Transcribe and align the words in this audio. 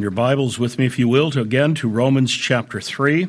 Your 0.00 0.10
Bibles 0.10 0.58
with 0.58 0.78
me, 0.78 0.86
if 0.86 0.98
you 0.98 1.08
will, 1.08 1.30
to 1.32 1.40
again 1.40 1.74
to 1.74 1.88
Romans 1.88 2.32
chapter 2.32 2.80
3. 2.80 3.28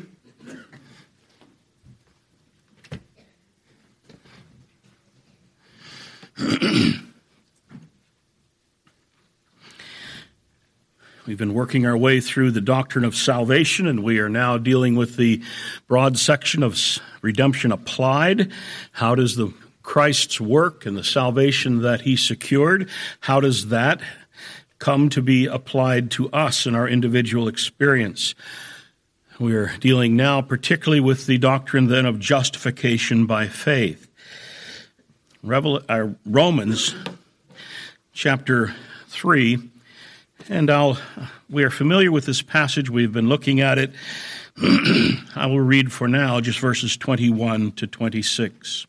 We've 11.26 11.38
been 11.38 11.54
working 11.54 11.86
our 11.86 11.96
way 11.96 12.20
through 12.20 12.52
the 12.52 12.60
doctrine 12.60 13.04
of 13.04 13.14
salvation, 13.14 13.86
and 13.86 14.02
we 14.02 14.18
are 14.18 14.28
now 14.28 14.58
dealing 14.58 14.96
with 14.96 15.16
the 15.16 15.42
broad 15.88 16.18
section 16.18 16.62
of 16.62 16.78
redemption 17.20 17.70
applied. 17.70 18.50
How 18.92 19.14
does 19.14 19.36
the 19.36 19.52
Christ's 19.82 20.40
work 20.40 20.86
and 20.86 20.96
the 20.96 21.04
salvation 21.04 21.82
that 21.82 22.02
he 22.02 22.16
secured, 22.16 22.88
how 23.20 23.40
does 23.40 23.68
that 23.68 24.00
come 24.82 25.08
to 25.08 25.22
be 25.22 25.46
applied 25.46 26.10
to 26.10 26.28
us 26.32 26.66
in 26.66 26.74
our 26.74 26.88
individual 26.88 27.46
experience? 27.46 28.34
We're 29.38 29.72
dealing 29.78 30.16
now 30.16 30.42
particularly 30.42 30.98
with 30.98 31.26
the 31.26 31.38
doctrine 31.38 31.86
then 31.86 32.04
of 32.04 32.18
justification 32.18 33.26
by 33.26 33.46
faith. 33.46 34.08
Revel- 35.44 35.82
uh, 35.88 36.08
Romans 36.26 36.96
chapter 38.12 38.74
3 39.06 39.70
and 40.48 40.68
I'll, 40.68 40.98
we 41.48 41.62
are 41.62 41.70
familiar 41.70 42.10
with 42.10 42.26
this 42.26 42.42
passage. 42.42 42.90
We've 42.90 43.12
been 43.12 43.28
looking 43.28 43.60
at 43.60 43.78
it. 43.78 43.92
I 45.36 45.46
will 45.46 45.60
read 45.60 45.92
for 45.92 46.08
now 46.08 46.40
just 46.40 46.58
verses 46.58 46.96
21 46.96 47.70
to 47.72 47.86
26. 47.86 48.88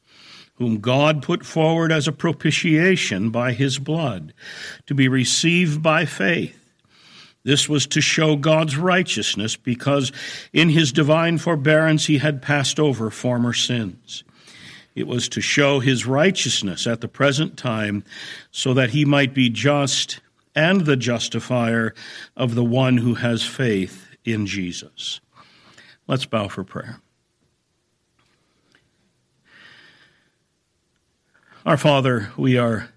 whom 0.61 0.79
God 0.79 1.23
put 1.23 1.43
forward 1.43 1.91
as 1.91 2.07
a 2.07 2.11
propitiation 2.11 3.31
by 3.31 3.51
his 3.51 3.79
blood 3.79 4.31
to 4.85 4.93
be 4.93 5.07
received 5.07 5.81
by 5.81 6.05
faith. 6.05 6.55
This 7.43 7.67
was 7.67 7.87
to 7.87 7.99
show 7.99 8.35
God's 8.35 8.77
righteousness 8.77 9.55
because 9.55 10.11
in 10.53 10.69
his 10.69 10.91
divine 10.91 11.39
forbearance 11.39 12.05
he 12.05 12.19
had 12.19 12.43
passed 12.43 12.79
over 12.79 13.09
former 13.09 13.53
sins. 13.53 14.23
It 14.93 15.07
was 15.07 15.27
to 15.29 15.41
show 15.41 15.79
his 15.79 16.05
righteousness 16.05 16.85
at 16.85 17.01
the 17.01 17.07
present 17.07 17.57
time, 17.57 18.03
so 18.51 18.75
that 18.75 18.91
he 18.91 19.03
might 19.03 19.33
be 19.33 19.49
just 19.49 20.19
and 20.53 20.81
the 20.81 20.95
justifier 20.95 21.95
of 22.37 22.53
the 22.53 22.63
one 22.63 22.97
who 22.97 23.15
has 23.15 23.41
faith 23.41 24.15
in 24.25 24.45
Jesus. 24.45 25.21
Let's 26.05 26.27
bow 26.27 26.49
for 26.49 26.63
prayer. 26.63 26.99
Our 31.63 31.77
Father, 31.77 32.31
we 32.37 32.57
are 32.57 32.89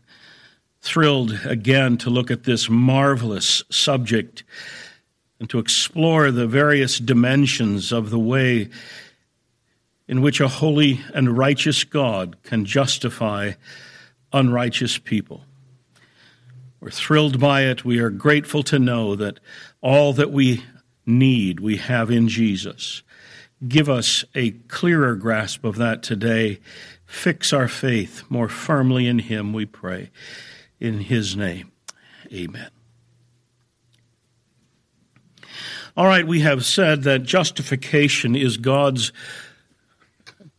thrilled 0.81 1.39
again 1.45 1.99
to 1.99 2.09
look 2.09 2.31
at 2.31 2.45
this 2.45 2.71
marvelous 2.71 3.63
subject 3.69 4.43
and 5.39 5.51
to 5.51 5.59
explore 5.59 6.31
the 6.31 6.47
various 6.47 6.99
dimensions 6.99 7.93
of 7.93 8.09
the 8.09 8.19
way 8.19 8.71
in 10.09 10.23
which 10.23 10.41
a 10.41 10.49
holy 10.49 11.03
and 11.13 11.37
righteous 11.37 11.85
God 11.85 12.43
can 12.43 12.65
justify 12.65 13.53
unrighteous 14.33 14.97
people. 14.97 15.43
We're 16.81 16.89
thrilled 16.89 17.39
by 17.39 17.65
it. 17.65 17.85
We 17.85 17.99
are 17.99 18.09
grateful 18.09 18.63
to 18.63 18.79
know 18.79 19.15
that 19.15 19.41
all 19.83 20.15
that 20.15 20.33
we 20.33 20.65
need 21.05 21.61
we 21.61 21.77
have 21.77 22.11
in 22.11 22.29
Jesus. 22.29 23.03
Give 23.69 23.91
us 23.91 24.25
a 24.35 24.53
clearer 24.69 25.17
grasp 25.17 25.65
of 25.65 25.77
that 25.77 26.03
today. 26.03 26.61
Fix 27.15 27.53
our 27.53 27.69
faith 27.69 28.25
more 28.29 28.49
firmly 28.49 29.07
in 29.07 29.21
Him, 29.21 29.53
we 29.53 29.65
pray. 29.65 30.11
In 30.81 30.99
His 30.99 31.37
name, 31.37 31.71
amen. 32.31 32.69
All 35.97 36.07
right, 36.07 36.27
we 36.27 36.41
have 36.41 36.65
said 36.65 37.05
that 37.05 37.23
justification 37.23 38.35
is 38.35 38.57
God's 38.57 39.13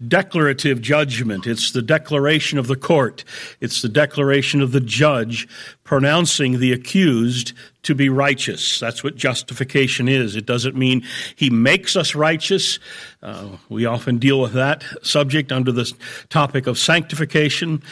declarative 0.07 0.81
judgment. 0.81 1.47
It's 1.47 1.71
the 1.71 1.81
declaration 1.81 2.57
of 2.57 2.67
the 2.67 2.75
court. 2.75 3.23
It's 3.59 3.81
the 3.81 3.89
declaration 3.89 4.61
of 4.61 4.71
the 4.71 4.79
judge 4.79 5.47
pronouncing 5.83 6.59
the 6.59 6.71
accused 6.71 7.53
to 7.83 7.93
be 7.95 8.09
righteous. 8.09 8.79
That's 8.79 9.03
what 9.03 9.15
justification 9.15 10.07
is. 10.07 10.35
It 10.35 10.45
doesn't 10.45 10.75
mean 10.75 11.03
he 11.35 11.49
makes 11.49 11.95
us 11.95 12.15
righteous. 12.15 12.79
Uh, 13.21 13.57
we 13.69 13.85
often 13.85 14.17
deal 14.17 14.41
with 14.41 14.53
that 14.53 14.83
subject 15.03 15.51
under 15.51 15.71
the 15.71 15.91
topic 16.29 16.67
of 16.67 16.79
sanctification. 16.79 17.83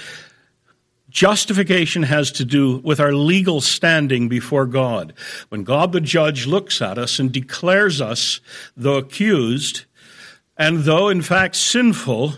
Justification 1.10 2.02
has 2.02 2.32
to 2.32 2.44
do 2.44 2.78
with 2.80 3.00
our 3.00 3.14
legal 3.14 3.62
standing 3.62 4.28
before 4.28 4.66
God. 4.66 5.14
When 5.50 5.64
God 5.64 5.92
the 5.92 6.02
judge 6.02 6.48
looks 6.48 6.82
at 6.82 6.98
us 6.98 7.20
and 7.20 7.32
declares 7.32 8.02
us 8.02 8.40
the 8.76 8.94
accused, 8.94 9.86
and 10.58 10.84
though 10.84 11.10
in 11.10 11.22
fact 11.22 11.56
sinful, 11.56 12.34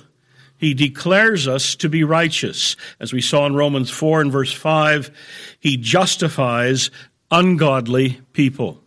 he 0.58 0.74
declares 0.74 1.48
us 1.48 1.76
to 1.76 1.90
be 1.90 2.03
righteous. 2.03 2.76
As 3.00 3.12
we 3.12 3.22
saw 3.22 3.46
in 3.46 3.56
Romans 3.56 3.90
4 3.90 4.22
and 4.22 4.31
verse 4.31 4.53
5, 4.53 5.12
he 5.59 5.78
justifies 5.78 6.92
ungodly 7.30 8.22
people. 8.34 8.81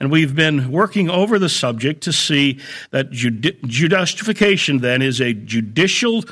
And 0.00 0.10
we've 0.10 0.34
been 0.34 0.72
working 0.72 1.10
over 1.10 1.38
the 1.38 1.48
subject 1.48 2.02
to 2.04 2.12
see 2.12 2.58
that 2.90 3.10
justification 3.10 4.78
then 4.78 5.02
is 5.02 5.20
a 5.20 5.34
judicial 5.34 6.24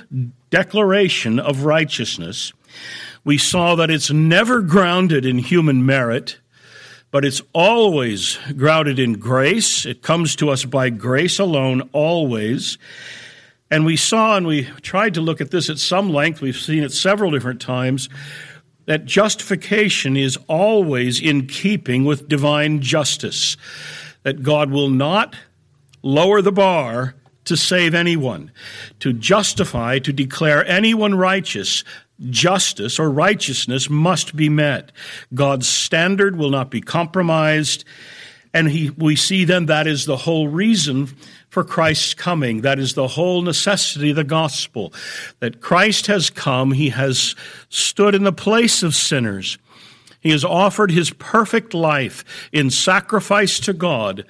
declaration 0.50 1.38
of 1.38 1.64
righteousness. 1.64 2.53
We 3.25 3.38
saw 3.38 3.75
that 3.76 3.91
it's 3.91 4.10
never 4.10 4.62
grounded 4.62 5.26
in 5.26 5.38
human 5.38 5.84
merit 5.84 6.38
but 7.16 7.25
it's 7.25 7.41
always 7.54 8.38
grounded 8.59 8.99
in 8.99 9.15
grace. 9.15 9.87
It 9.87 10.03
comes 10.03 10.37
to 10.37 10.50
us 10.50 10.66
by 10.66 10.91
grace 10.91 11.38
alone, 11.38 11.88
always. 11.93 12.77
And 13.71 13.87
we 13.87 13.97
saw, 13.97 14.37
and 14.37 14.47
we 14.47 14.65
tried 14.82 15.15
to 15.15 15.22
look 15.22 15.41
at 15.41 15.50
this 15.50 15.71
at 15.71 15.78
some 15.78 16.10
length, 16.10 16.43
we've 16.43 16.55
seen 16.55 16.82
it 16.82 16.93
several 16.93 17.31
different 17.31 17.59
times, 17.59 18.10
that 18.84 19.06
justification 19.06 20.15
is 20.15 20.38
always 20.47 21.19
in 21.19 21.47
keeping 21.47 22.05
with 22.05 22.28
divine 22.28 22.82
justice, 22.82 23.56
that 24.22 24.43
God 24.43 24.71
will 24.71 24.91
not 24.91 25.37
lower 26.03 26.43
the 26.43 26.53
bar 26.53 27.15
to 27.47 27.56
save 27.56 27.94
anyone, 27.94 28.53
to 29.00 29.15
justify, 29.15 30.00
to 30.00 30.12
declare 30.12 30.66
anyone 30.66 31.15
righteous 31.15 31.82
justice 32.31 32.99
or 32.99 33.10
righteousness 33.10 33.91
must 33.91 34.37
be 34.37 34.49
met. 34.49 34.93
God's 35.34 35.69
standard 35.69 36.37
will 36.37 36.50
not 36.50 36.71
be 36.71 36.81
compromised. 36.81 37.84
And 38.54 38.71
he, 38.71 38.91
we 38.91 39.16
see 39.16 39.44
then 39.44 39.66
that 39.66 39.87
is 39.87 40.06
the 40.06 40.16
whole 40.16 40.49
reason 40.49 41.09
for 41.50 41.62
Christ's 41.62 42.15
coming. 42.15 42.62
That 42.62 42.78
is 42.78 42.94
the 42.94 43.09
whole 43.09 43.43
necessity 43.43 44.10
of 44.10 44.16
the 44.16 44.25
gospel. 44.25 44.94
That 45.41 45.60
Christ 45.60 46.06
has 46.06 46.31
come, 46.31 46.72
he 46.72 46.91
has 46.91 47.34
stood 47.69 48.15
in 48.15 48.25
the 48.25 48.32
place 48.32 48.82
of 48.82 48.94
sinners. 48.94 49.59
He 50.21 50.31
has 50.31 50.44
offered 50.44 50.90
his 50.90 51.11
perfect 51.11 51.73
life 51.73 52.25
in 52.50 52.70
sacrifice 52.70 53.61
to 53.61 53.73
God. 53.73 54.25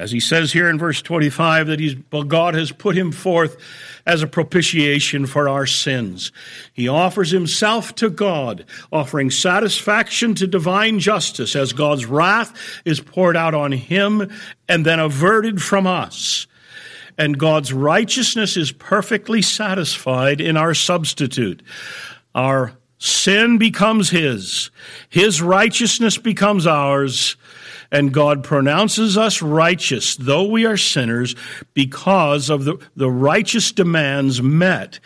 As 0.00 0.10
he 0.10 0.18
says 0.18 0.50
here 0.50 0.70
in 0.70 0.78
verse 0.78 1.02
25, 1.02 1.66
that 1.66 2.24
God 2.26 2.54
has 2.54 2.72
put 2.72 2.96
him 2.96 3.12
forth 3.12 3.58
as 4.06 4.22
a 4.22 4.26
propitiation 4.26 5.26
for 5.26 5.46
our 5.46 5.66
sins. 5.66 6.32
He 6.72 6.88
offers 6.88 7.30
himself 7.30 7.94
to 7.96 8.08
God, 8.08 8.64
offering 8.90 9.30
satisfaction 9.30 10.34
to 10.36 10.46
divine 10.46 11.00
justice 11.00 11.54
as 11.54 11.74
God's 11.74 12.06
wrath 12.06 12.80
is 12.86 12.98
poured 12.98 13.36
out 13.36 13.52
on 13.52 13.72
him 13.72 14.32
and 14.66 14.86
then 14.86 15.00
averted 15.00 15.60
from 15.60 15.86
us. 15.86 16.46
And 17.18 17.38
God's 17.38 17.70
righteousness 17.70 18.56
is 18.56 18.72
perfectly 18.72 19.42
satisfied 19.42 20.40
in 20.40 20.56
our 20.56 20.72
substitute. 20.72 21.62
Our 22.34 22.72
sin 22.96 23.58
becomes 23.58 24.08
his. 24.08 24.70
His 25.10 25.42
righteousness 25.42 26.16
becomes 26.16 26.66
ours 26.66 27.36
and 27.92 28.12
God 28.12 28.44
pronounces 28.44 29.18
us 29.18 29.42
righteous, 29.42 30.16
though 30.16 30.44
we 30.44 30.64
are 30.66 30.76
sinners, 30.76 31.34
because 31.74 32.48
of 32.48 32.64
the, 32.64 32.78
the 32.96 33.10
righteous 33.10 33.72
demands 33.72 34.40
met 34.42 35.00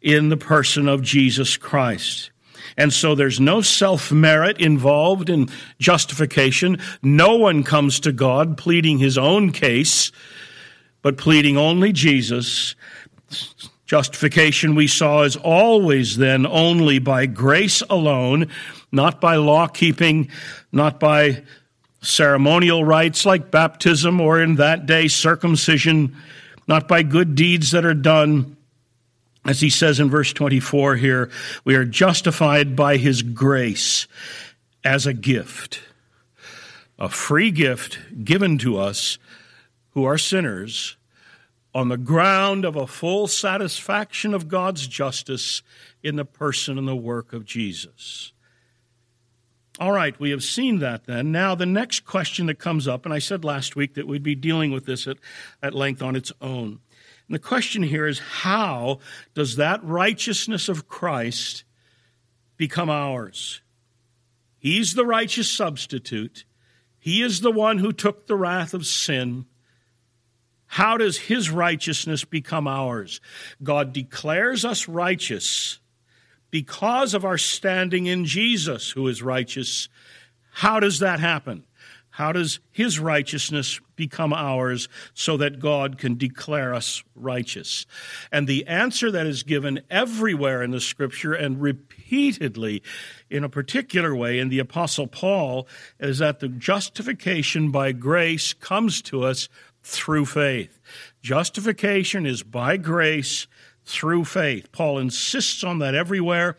in 0.00 0.30
the 0.30 0.36
person 0.36 0.88
of 0.88 1.02
Jesus 1.02 1.56
Christ. 1.56 2.30
And 2.76 2.92
so 2.92 3.14
there's 3.14 3.40
no 3.40 3.60
self 3.60 4.10
merit 4.10 4.58
involved 4.58 5.28
in 5.28 5.48
justification. 5.78 6.78
No 7.02 7.36
one 7.36 7.62
comes 7.62 8.00
to 8.00 8.12
God 8.12 8.56
pleading 8.56 8.98
his 8.98 9.18
own 9.18 9.52
case, 9.52 10.12
but 11.02 11.18
pleading 11.18 11.56
only 11.56 11.92
Jesus. 11.92 12.74
Justification, 13.84 14.76
we 14.76 14.86
saw, 14.86 15.22
is 15.22 15.36
always 15.36 16.16
then 16.16 16.46
only 16.46 17.00
by 17.00 17.26
grace 17.26 17.82
alone, 17.90 18.46
not 18.92 19.20
by 19.20 19.34
law 19.34 19.66
keeping, 19.66 20.30
not 20.72 21.00
by 21.00 21.42
ceremonial 22.00 22.84
rites 22.84 23.26
like 23.26 23.50
baptism 23.50 24.20
or 24.20 24.40
in 24.40 24.56
that 24.56 24.86
day 24.86 25.08
circumcision, 25.08 26.16
not 26.66 26.88
by 26.88 27.02
good 27.02 27.34
deeds 27.34 27.70
that 27.72 27.84
are 27.84 27.94
done 27.94 28.56
as 29.44 29.60
he 29.60 29.70
says 29.70 30.00
in 30.00 30.10
verse 30.10 30.32
24 30.32 30.96
here, 30.96 31.30
we 31.64 31.74
are 31.74 31.84
justified 31.84 32.76
by 32.76 32.96
his 32.96 33.22
grace 33.22 34.06
as 34.84 35.06
a 35.06 35.14
gift, 35.14 35.80
a 36.98 37.08
free 37.08 37.50
gift 37.50 37.98
given 38.22 38.58
to 38.58 38.78
us 38.78 39.18
who 39.90 40.04
are 40.04 40.18
sinners 40.18 40.96
on 41.74 41.88
the 41.88 41.96
ground 41.96 42.64
of 42.64 42.76
a 42.76 42.86
full 42.86 43.26
satisfaction 43.26 44.34
of 44.34 44.48
God's 44.48 44.86
justice 44.86 45.62
in 46.02 46.16
the 46.16 46.24
person 46.24 46.76
and 46.76 46.88
the 46.88 46.96
work 46.96 47.32
of 47.32 47.44
Jesus. 47.44 48.32
All 49.80 49.92
right, 49.92 50.18
we 50.20 50.28
have 50.28 50.44
seen 50.44 50.80
that 50.80 51.06
then. 51.06 51.32
Now, 51.32 51.54
the 51.54 51.64
next 51.64 52.04
question 52.04 52.46
that 52.46 52.58
comes 52.58 52.86
up, 52.86 53.06
and 53.06 53.14
I 53.14 53.18
said 53.18 53.46
last 53.46 53.76
week 53.76 53.94
that 53.94 54.06
we'd 54.06 54.22
be 54.22 54.34
dealing 54.34 54.72
with 54.72 54.84
this 54.84 55.06
at, 55.06 55.16
at 55.62 55.74
length 55.74 56.02
on 56.02 56.14
its 56.14 56.30
own. 56.42 56.80
And 57.26 57.34
the 57.34 57.38
question 57.38 57.82
here 57.82 58.06
is 58.06 58.18
how 58.18 58.98
does 59.34 59.56
that 59.56 59.82
righteousness 59.82 60.68
of 60.68 60.86
Christ 60.86 61.64
become 62.58 62.90
ours? 62.90 63.62
He's 64.58 64.92
the 64.92 65.06
righteous 65.06 65.50
substitute. 65.50 66.44
He 66.98 67.22
is 67.22 67.40
the 67.40 67.50
one 67.50 67.78
who 67.78 67.92
took 67.92 68.26
the 68.26 68.36
wrath 68.36 68.74
of 68.74 68.84
sin. 68.84 69.46
How 70.66 70.98
does 70.98 71.16
his 71.16 71.50
righteousness 71.50 72.22
become 72.24 72.68
ours? 72.68 73.22
God 73.62 73.94
declares 73.94 74.62
us 74.62 74.86
righteous 74.86 75.78
because 76.50 77.14
of 77.14 77.24
our 77.24 77.38
standing 77.38 78.06
in 78.06 78.24
Jesus, 78.24 78.90
who 78.90 79.06
is 79.08 79.22
righteous. 79.22 79.88
How 80.52 80.80
does 80.80 80.98
that 80.98 81.20
happen? 81.20 81.64
How 82.10 82.32
does 82.32 82.58
his 82.72 82.98
righteousness 82.98 83.80
become 83.94 84.32
ours 84.32 84.88
so 85.14 85.36
that 85.36 85.60
God 85.60 85.96
can 85.96 86.18
declare 86.18 86.74
us 86.74 87.04
righteous? 87.14 87.86
And 88.32 88.46
the 88.46 88.66
answer 88.66 89.10
that 89.12 89.26
is 89.26 89.44
given 89.44 89.80
everywhere 89.88 90.62
in 90.62 90.72
the 90.72 90.80
scripture 90.80 91.32
and 91.32 91.62
repeatedly 91.62 92.82
in 93.30 93.44
a 93.44 93.48
particular 93.48 94.14
way 94.14 94.38
in 94.38 94.48
the 94.48 94.58
Apostle 94.58 95.06
Paul 95.06 95.68
is 96.00 96.18
that 96.18 96.40
the 96.40 96.48
justification 96.48 97.70
by 97.70 97.92
grace 97.92 98.52
comes 98.52 99.00
to 99.02 99.22
us 99.24 99.48
through 99.82 100.26
faith. 100.26 100.80
Justification 101.22 102.26
is 102.26 102.42
by 102.42 102.76
grace 102.76 103.46
through 103.90 104.24
faith. 104.24 104.70
Paul 104.72 104.98
insists 104.98 105.64
on 105.64 105.80
that 105.80 105.94
everywhere. 105.94 106.56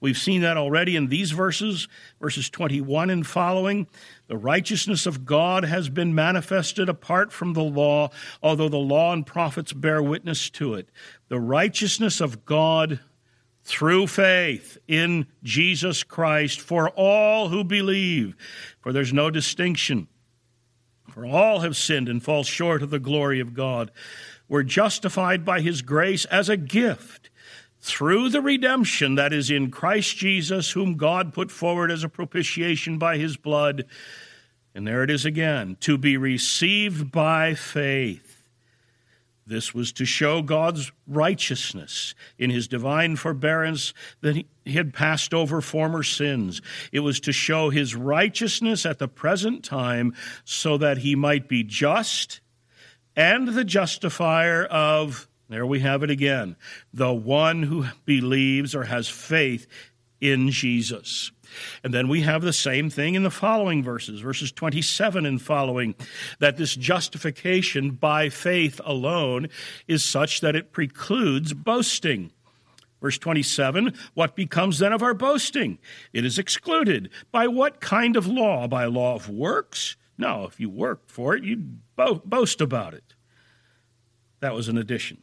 We've 0.00 0.16
seen 0.16 0.40
that 0.40 0.56
already 0.56 0.96
in 0.96 1.08
these 1.08 1.30
verses, 1.30 1.88
verses 2.20 2.48
21 2.48 3.10
and 3.10 3.26
following. 3.26 3.86
The 4.28 4.38
righteousness 4.38 5.06
of 5.06 5.26
God 5.26 5.64
has 5.64 5.88
been 5.88 6.14
manifested 6.14 6.88
apart 6.88 7.32
from 7.32 7.52
the 7.52 7.62
law, 7.62 8.10
although 8.42 8.68
the 8.68 8.78
law 8.78 9.12
and 9.12 9.26
prophets 9.26 9.72
bear 9.72 10.02
witness 10.02 10.48
to 10.50 10.74
it. 10.74 10.88
The 11.28 11.40
righteousness 11.40 12.20
of 12.20 12.44
God 12.44 13.00
through 13.64 14.06
faith 14.06 14.78
in 14.88 15.26
Jesus 15.42 16.02
Christ 16.02 16.60
for 16.60 16.88
all 16.90 17.48
who 17.48 17.62
believe, 17.62 18.34
for 18.80 18.92
there's 18.92 19.12
no 19.12 19.30
distinction. 19.30 20.08
For 21.10 21.26
all 21.26 21.60
have 21.60 21.76
sinned 21.76 22.08
and 22.08 22.22
fall 22.22 22.44
short 22.44 22.82
of 22.82 22.90
the 22.90 23.00
glory 23.00 23.40
of 23.40 23.52
God. 23.52 23.90
We're 24.50 24.64
justified 24.64 25.44
by 25.44 25.60
his 25.60 25.80
grace 25.80 26.24
as 26.24 26.48
a 26.48 26.56
gift 26.56 27.30
through 27.78 28.30
the 28.30 28.42
redemption 28.42 29.14
that 29.14 29.32
is 29.32 29.48
in 29.48 29.70
Christ 29.70 30.16
Jesus, 30.16 30.72
whom 30.72 30.96
God 30.96 31.32
put 31.32 31.52
forward 31.52 31.92
as 31.92 32.02
a 32.02 32.08
propitiation 32.08 32.98
by 32.98 33.16
his 33.16 33.36
blood. 33.36 33.86
And 34.74 34.84
there 34.84 35.04
it 35.04 35.10
is 35.10 35.24
again 35.24 35.76
to 35.82 35.96
be 35.96 36.16
received 36.16 37.12
by 37.12 37.54
faith. 37.54 38.48
This 39.46 39.72
was 39.72 39.92
to 39.92 40.04
show 40.04 40.42
God's 40.42 40.90
righteousness 41.06 42.16
in 42.36 42.50
his 42.50 42.66
divine 42.66 43.14
forbearance 43.14 43.94
that 44.20 44.34
he 44.34 44.46
had 44.66 44.92
passed 44.92 45.32
over 45.32 45.60
former 45.60 46.02
sins. 46.02 46.60
It 46.90 47.00
was 47.00 47.20
to 47.20 47.32
show 47.32 47.70
his 47.70 47.94
righteousness 47.94 48.84
at 48.84 48.98
the 48.98 49.08
present 49.08 49.64
time 49.64 50.14
so 50.44 50.76
that 50.78 50.98
he 50.98 51.14
might 51.14 51.48
be 51.48 51.62
just 51.62 52.39
and 53.16 53.48
the 53.48 53.64
justifier 53.64 54.64
of 54.64 55.28
there 55.50 55.66
we 55.66 55.80
have 55.80 56.04
it 56.04 56.10
again. 56.10 56.54
The 56.94 57.12
one 57.12 57.64
who 57.64 57.86
believes 58.04 58.72
or 58.74 58.84
has 58.84 59.08
faith 59.08 59.66
in 60.20 60.50
Jesus. 60.50 61.32
And 61.82 61.92
then 61.92 62.06
we 62.06 62.20
have 62.20 62.42
the 62.42 62.52
same 62.52 62.88
thing 62.88 63.16
in 63.16 63.24
the 63.24 63.30
following 63.30 63.82
verses, 63.82 64.20
verses 64.20 64.52
27 64.52 65.26
and 65.26 65.42
following, 65.42 65.96
that 66.38 66.56
this 66.56 66.76
justification 66.76 67.90
by 67.90 68.28
faith 68.28 68.80
alone 68.84 69.48
is 69.88 70.04
such 70.04 70.40
that 70.40 70.54
it 70.54 70.72
precludes 70.72 71.52
boasting. 71.52 72.30
Verse 73.00 73.18
27 73.18 73.94
What 74.14 74.36
becomes 74.36 74.78
then 74.78 74.92
of 74.92 75.02
our 75.02 75.14
boasting? 75.14 75.78
It 76.12 76.24
is 76.24 76.38
excluded. 76.38 77.10
By 77.32 77.48
what 77.48 77.80
kind 77.80 78.14
of 78.14 78.28
law? 78.28 78.68
By 78.68 78.84
law 78.84 79.16
of 79.16 79.28
works? 79.28 79.96
No, 80.20 80.44
if 80.44 80.60
you 80.60 80.68
worked 80.68 81.10
for 81.10 81.34
it, 81.34 81.42
you'd 81.42 81.80
bo- 81.96 82.20
boast 82.22 82.60
about 82.60 82.92
it. 82.92 83.14
That 84.40 84.54
was 84.54 84.68
an 84.68 84.76
addition. 84.76 85.22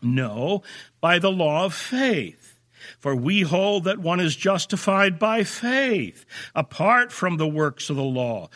No, 0.00 0.62
by 1.00 1.18
the 1.18 1.32
law 1.32 1.64
of 1.64 1.74
faith. 1.74 2.60
For 3.00 3.16
we 3.16 3.40
hold 3.40 3.82
that 3.84 3.98
one 3.98 4.20
is 4.20 4.36
justified 4.36 5.18
by 5.18 5.42
faith, 5.42 6.24
apart 6.54 7.10
from 7.10 7.36
the 7.36 7.48
works 7.48 7.90
of 7.90 7.96
the 7.96 8.04
law. 8.04 8.48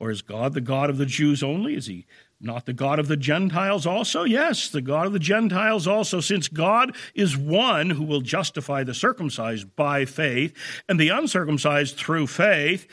Or 0.00 0.10
is 0.10 0.22
God 0.22 0.54
the 0.54 0.60
God 0.60 0.90
of 0.90 0.98
the 0.98 1.06
Jews 1.06 1.40
only? 1.44 1.76
Is 1.76 1.86
he 1.86 2.04
not 2.40 2.66
the 2.66 2.72
God 2.72 2.98
of 2.98 3.06
the 3.06 3.16
Gentiles 3.16 3.86
also? 3.86 4.24
Yes, 4.24 4.68
the 4.68 4.82
God 4.82 5.06
of 5.06 5.12
the 5.12 5.20
Gentiles 5.20 5.86
also, 5.86 6.20
since 6.20 6.48
God 6.48 6.96
is 7.14 7.36
one 7.36 7.90
who 7.90 8.02
will 8.02 8.20
justify 8.20 8.82
the 8.82 8.94
circumcised 8.94 9.76
by 9.76 10.04
faith 10.04 10.52
and 10.88 10.98
the 10.98 11.10
uncircumcised 11.10 11.96
through 11.96 12.26
faith. 12.26 12.88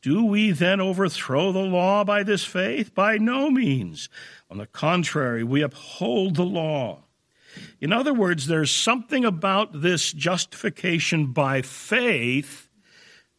Do 0.00 0.24
we 0.24 0.52
then 0.52 0.80
overthrow 0.80 1.50
the 1.52 1.58
law 1.58 2.04
by 2.04 2.22
this 2.22 2.44
faith? 2.44 2.94
By 2.94 3.18
no 3.18 3.50
means. 3.50 4.08
On 4.50 4.58
the 4.58 4.66
contrary, 4.66 5.42
we 5.42 5.62
uphold 5.62 6.36
the 6.36 6.44
law. 6.44 7.00
In 7.80 7.92
other 7.92 8.14
words, 8.14 8.46
there's 8.46 8.70
something 8.70 9.24
about 9.24 9.82
this 9.82 10.12
justification 10.12 11.32
by 11.32 11.62
faith 11.62 12.68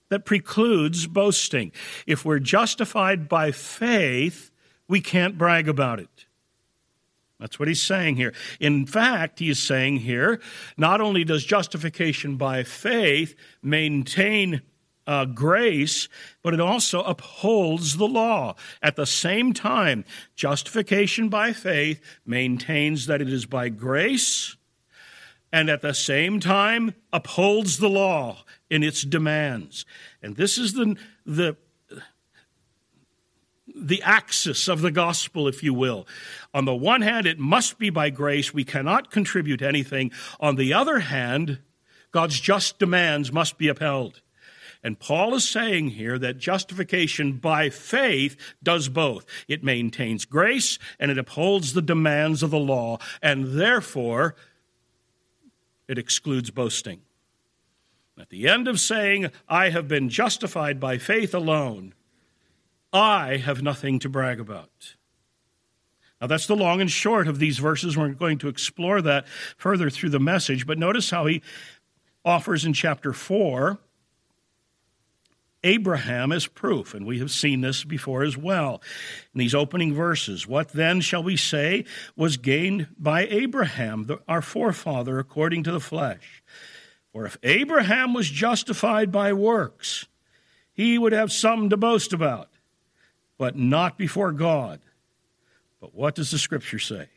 that 0.10 0.26
precludes 0.26 1.08
boasting. 1.08 1.72
If 2.06 2.26
we're 2.26 2.40
justified 2.40 3.30
by 3.30 3.52
faith, 3.52 4.52
we 4.88 5.02
can't 5.02 5.38
brag 5.38 5.70
about 5.70 6.00
it. 6.00 6.26
That's 7.40 7.58
what 7.58 7.70
he's 7.70 7.82
saying 7.82 8.18
here. 8.18 8.34
In 8.60 8.86
fact, 8.86 9.40
he 9.40 9.50
is 9.50 9.60
saying 9.64 9.98
here 9.98 10.42
not 10.76 11.00
only 11.00 11.24
does 11.24 11.46
justification 11.46 12.36
by 12.36 12.64
faith 12.64 13.34
maintain 13.64 14.62
uh, 15.10 15.26
grace, 15.26 16.08
but 16.44 16.54
it 16.54 16.60
also 16.60 17.02
upholds 17.02 17.98
the 17.98 18.08
law. 18.08 18.56
At 18.80 18.96
the 18.96 19.08
same 19.08 19.54
time, 19.54 20.06
justification 20.36 21.30
by 21.30 21.52
faith 21.52 22.00
maintains 22.28 23.08
that 23.08 23.20
it 23.20 23.28
is 23.28 23.48
by 23.48 23.70
grace, 23.70 24.56
and 25.52 25.68
at 25.68 25.82
the 25.82 25.96
same 25.96 26.40
time 26.40 26.94
upholds 27.12 27.80
the 27.80 27.90
law 27.90 28.46
in 28.70 28.84
its 28.84 29.02
demands. 29.02 29.84
And 30.22 30.36
this 30.36 30.60
is 30.60 30.74
the, 30.74 30.96
the 31.26 31.58
the 33.76 34.02
axis 34.04 34.68
of 34.68 34.82
the 34.82 34.92
gospel, 34.92 35.48
if 35.48 35.64
you 35.64 35.74
will. 35.74 36.06
On 36.54 36.66
the 36.66 36.76
one 36.76 37.02
hand, 37.02 37.26
it 37.26 37.40
must 37.40 37.80
be 37.80 37.90
by 37.90 38.10
grace. 38.10 38.54
We 38.54 38.66
cannot 38.66 39.10
contribute 39.10 39.62
anything. 39.62 40.12
On 40.40 40.56
the 40.56 40.74
other 40.74 41.00
hand, 41.00 41.60
God's 42.12 42.40
just 42.40 42.78
demands 42.78 43.32
must 43.32 43.58
be 43.58 43.70
upheld. 43.70 44.22
And 44.84 44.98
Paul 44.98 45.36
is 45.36 45.48
saying 45.48 45.90
here 45.90 46.18
that 46.20 46.38
justification 46.38 47.34
by 47.34 47.70
faith 47.70 48.38
does 48.64 48.88
both. 48.88 49.26
It 49.48 49.64
maintains 49.64 50.26
grace 50.26 50.80
and 51.00 51.12
it 51.12 51.18
upholds 51.18 51.74
the 51.74 51.82
demands 51.82 52.44
of 52.44 52.52
the 52.52 52.60
law, 52.60 53.00
and 53.22 53.60
therefore 53.60 54.36
it 55.88 55.98
excludes 55.98 56.50
boasting. 56.50 57.02
At 58.18 58.30
the 58.30 58.48
end 58.48 58.68
of 58.68 58.80
saying, 58.80 59.32
I 59.48 59.70
have 59.70 59.88
been 59.88 60.10
justified 60.10 60.80
by 60.80 60.98
faith 60.98 61.34
alone, 61.34 61.94
I 62.92 63.38
have 63.38 63.62
nothing 63.62 64.00
to 64.00 64.10
brag 64.10 64.40
about. 64.40 64.96
Now, 66.20 66.28
that's 66.28 66.48
the 66.48 66.56
long 66.56 66.82
and 66.82 66.92
short 66.92 67.28
of 67.28 67.40
these 67.40 67.60
verses. 67.60 67.96
We're 67.96 68.10
going 68.10 68.40
to 68.40 68.50
explore 68.50 69.02
that 69.02 69.28
further 69.58 69.90
through 69.90 70.10
the 70.10 70.20
message, 70.20 70.68
but 70.68 70.78
notice 70.78 71.10
how 71.10 71.28
he 71.28 71.42
offers 72.26 72.66
in 72.66 72.74
chapter 72.74 73.14
4 73.14 73.80
Abraham 75.64 76.32
as 76.32 76.48
proof, 76.48 76.94
and 76.94 77.06
we 77.06 77.20
have 77.20 77.32
seen 77.32 77.62
this 77.62 77.84
before 77.84 78.24
as 78.24 78.38
well 78.38 78.82
in 79.34 79.40
these 79.40 79.56
opening 79.56 79.94
verses. 79.94 80.48
What 80.48 80.70
then 80.70 81.02
shall 81.02 81.24
we 81.24 81.36
say 81.36 81.86
was 82.16 82.38
gained 82.38 82.88
by 82.98 83.26
Abraham, 83.28 84.06
the, 84.06 84.20
our 84.28 84.42
forefather, 84.42 85.20
according 85.20 85.64
to 85.64 85.72
the 85.72 85.80
flesh? 85.80 86.44
For 87.12 87.26
if 87.26 87.38
Abraham 87.44 88.14
was 88.14 88.30
justified 88.30 89.12
by 89.12 89.34
works, 89.34 90.08
he 90.72 90.98
would 90.98 91.12
have 91.12 91.32
something 91.32 91.70
to 91.72 91.78
boast 91.78 92.14
about, 92.14 92.50
but 93.38 93.58
not 93.58 93.98
before 93.98 94.32
God. 94.32 94.80
But 95.82 95.94
what 95.94 96.16
does 96.16 96.32
the 96.32 96.38
scripture 96.38 96.80
say? 96.80 97.10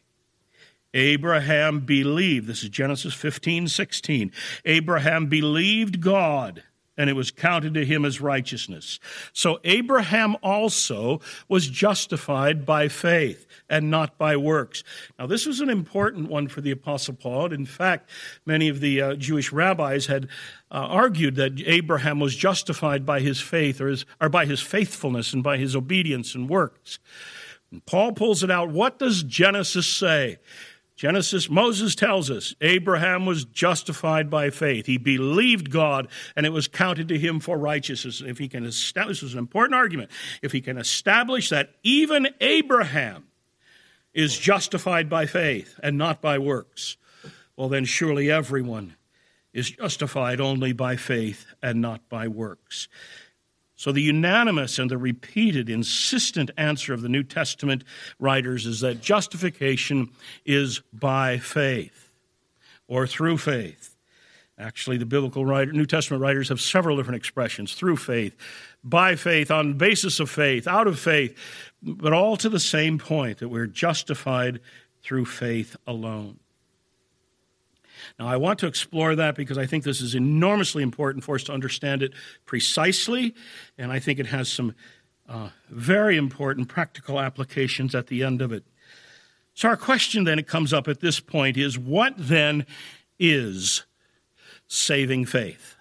Abraham 0.94 1.80
believed, 1.80 2.46
this 2.46 2.62
is 2.62 2.68
Genesis 2.68 3.14
15, 3.14 3.68
16. 3.68 4.32
Abraham 4.64 5.26
believed 5.26 6.00
God 6.00 6.62
and 6.96 7.08
it 7.08 7.14
was 7.14 7.30
counted 7.30 7.74
to 7.74 7.84
him 7.84 8.04
as 8.04 8.20
righteousness. 8.20 9.00
So 9.32 9.60
Abraham 9.64 10.36
also 10.42 11.20
was 11.48 11.68
justified 11.68 12.66
by 12.66 12.88
faith 12.88 13.46
and 13.68 13.90
not 13.90 14.18
by 14.18 14.36
works. 14.36 14.84
Now, 15.18 15.26
this 15.26 15.46
was 15.46 15.60
an 15.60 15.70
important 15.70 16.28
one 16.28 16.48
for 16.48 16.60
the 16.60 16.70
Apostle 16.70 17.14
Paul. 17.14 17.52
In 17.52 17.64
fact, 17.64 18.10
many 18.44 18.68
of 18.68 18.80
the 18.80 19.00
uh, 19.00 19.14
Jewish 19.14 19.52
rabbis 19.52 20.06
had 20.06 20.24
uh, 20.70 20.86
argued 20.88 21.36
that 21.36 21.60
Abraham 21.64 22.20
was 22.20 22.36
justified 22.36 23.06
by 23.06 23.20
his 23.20 23.40
faith 23.40 23.80
or, 23.80 23.88
his, 23.88 24.04
or 24.20 24.28
by 24.28 24.44
his 24.44 24.60
faithfulness 24.60 25.32
and 25.32 25.42
by 25.42 25.56
his 25.56 25.74
obedience 25.74 26.34
and 26.34 26.48
works. 26.48 26.98
And 27.70 27.84
Paul 27.86 28.12
pulls 28.12 28.42
it 28.42 28.50
out. 28.50 28.68
What 28.68 28.98
does 28.98 29.22
Genesis 29.22 29.86
say? 29.86 30.38
Genesis, 30.94 31.48
Moses 31.48 31.94
tells 31.94 32.30
us 32.30 32.54
Abraham 32.60 33.26
was 33.26 33.44
justified 33.44 34.30
by 34.30 34.50
faith. 34.50 34.86
He 34.86 34.98
believed 34.98 35.70
God, 35.70 36.08
and 36.36 36.44
it 36.46 36.50
was 36.50 36.68
counted 36.68 37.08
to 37.08 37.18
him 37.18 37.40
for 37.40 37.56
righteousness. 37.58 38.22
If 38.24 38.38
he 38.38 38.48
can 38.48 38.64
establish, 38.64 39.20
this 39.20 39.30
is 39.30 39.32
an 39.34 39.38
important 39.38 39.74
argument. 39.74 40.10
If 40.42 40.52
he 40.52 40.60
can 40.60 40.78
establish 40.78 41.48
that 41.48 41.74
even 41.82 42.28
Abraham 42.40 43.24
is 44.12 44.38
justified 44.38 45.08
by 45.08 45.26
faith 45.26 45.80
and 45.82 45.96
not 45.96 46.20
by 46.20 46.38
works, 46.38 46.96
well, 47.56 47.68
then 47.68 47.84
surely 47.84 48.30
everyone 48.30 48.96
is 49.52 49.70
justified 49.70 50.40
only 50.40 50.72
by 50.72 50.96
faith 50.96 51.46
and 51.62 51.80
not 51.80 52.08
by 52.08 52.28
works. 52.28 52.88
So, 53.82 53.90
the 53.90 54.00
unanimous 54.00 54.78
and 54.78 54.88
the 54.88 54.96
repeated, 54.96 55.68
insistent 55.68 56.52
answer 56.56 56.94
of 56.94 57.02
the 57.02 57.08
New 57.08 57.24
Testament 57.24 57.82
writers 58.20 58.64
is 58.64 58.78
that 58.78 59.00
justification 59.00 60.10
is 60.44 60.78
by 60.92 61.38
faith 61.38 62.08
or 62.86 63.08
through 63.08 63.38
faith. 63.38 63.96
Actually, 64.56 64.98
the 64.98 65.04
biblical 65.04 65.44
writer, 65.44 65.72
New 65.72 65.84
Testament 65.84 66.22
writers 66.22 66.48
have 66.50 66.60
several 66.60 66.96
different 66.96 67.16
expressions 67.16 67.74
through 67.74 67.96
faith, 67.96 68.36
by 68.84 69.16
faith, 69.16 69.50
on 69.50 69.72
basis 69.72 70.20
of 70.20 70.30
faith, 70.30 70.68
out 70.68 70.86
of 70.86 70.96
faith, 70.96 71.36
but 71.82 72.12
all 72.12 72.36
to 72.36 72.48
the 72.48 72.60
same 72.60 72.98
point 72.98 73.38
that 73.38 73.48
we're 73.48 73.66
justified 73.66 74.60
through 75.02 75.24
faith 75.24 75.74
alone. 75.88 76.38
Now, 78.18 78.28
I 78.28 78.36
want 78.36 78.58
to 78.60 78.66
explore 78.66 79.14
that 79.16 79.34
because 79.34 79.58
I 79.58 79.66
think 79.66 79.84
this 79.84 80.00
is 80.00 80.14
enormously 80.14 80.82
important 80.82 81.24
for 81.24 81.34
us 81.34 81.42
to 81.44 81.52
understand 81.52 82.02
it 82.02 82.12
precisely, 82.46 83.34
and 83.78 83.92
I 83.92 83.98
think 83.98 84.18
it 84.18 84.26
has 84.26 84.48
some 84.48 84.74
uh, 85.28 85.50
very 85.70 86.16
important 86.16 86.68
practical 86.68 87.20
applications 87.20 87.94
at 87.94 88.08
the 88.08 88.22
end 88.22 88.42
of 88.42 88.52
it. 88.52 88.64
So, 89.54 89.68
our 89.68 89.76
question 89.76 90.24
then, 90.24 90.38
it 90.38 90.46
comes 90.46 90.72
up 90.72 90.88
at 90.88 91.00
this 91.00 91.20
point, 91.20 91.56
is 91.56 91.78
what 91.78 92.14
then 92.16 92.66
is 93.18 93.84
saving 94.66 95.26
faith? 95.26 95.76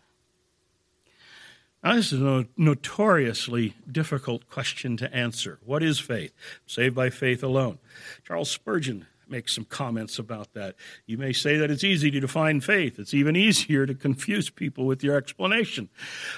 Now, 1.84 1.96
this 1.96 2.14
is 2.14 2.22
a 2.22 2.48
notoriously 2.58 3.74
difficult 3.92 4.48
question 4.48 4.98
to 4.98 5.14
answer. 5.14 5.58
What 5.66 5.82
is 5.82 6.00
faith? 6.00 6.32
Saved 6.68 6.96
by 6.96 7.10
faith 7.10 7.42
alone. 7.42 7.80
Charles 8.24 8.52
Spurgeon 8.52 9.08
make 9.32 9.50
some 9.50 9.66
comments 9.66 10.20
about 10.20 10.54
that. 10.54 10.76
You 11.06 11.18
may 11.18 11.34
say 11.34 11.58
that 11.58 11.72
it's 11.72 11.84
easy 11.84 12.12
to 12.12 12.20
define 12.20 12.62
faith. 12.62 13.00
It's 13.00 13.14
even 13.14 13.36
easier 13.36 13.86
to 13.86 13.96
confuse 13.96 14.50
people 14.50 14.86
with 14.86 15.04
your 15.04 15.16
explanation. 15.16 15.90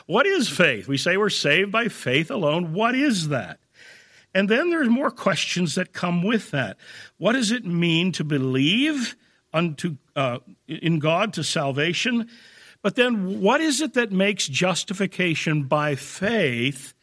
What 0.06 0.26
is 0.26 0.48
faith? 0.48 0.88
We 0.88 0.98
say 0.98 1.18
we're 1.18 1.30
saved 1.30 1.72
by 1.72 1.88
faith 1.88 2.30
alone. 2.32 2.74
What 2.74 2.96
is 2.96 3.30
that? 3.30 3.60
And 4.34 4.50
then 4.50 4.70
there's 4.70 4.90
more 4.90 5.12
questions 5.12 5.76
that 5.76 5.94
come 5.94 6.24
with 6.24 6.52
that. 6.52 6.78
What 7.18 7.34
does 7.34 7.52
it 7.52 7.66
mean 7.66 8.12
to 8.14 8.24
believe 8.24 9.16
unto 9.54 9.98
uh, 10.16 10.40
in 10.68 11.00
God 11.00 11.34
to 11.34 11.44
salvation? 11.44 12.30
But 12.82 12.96
then 12.96 13.42
what 13.42 13.62
is 13.62 13.80
it 13.82 13.94
that 13.94 14.12
makes 14.12 14.48
justification 14.48 15.64
by 15.64 15.96
faith 15.96 16.94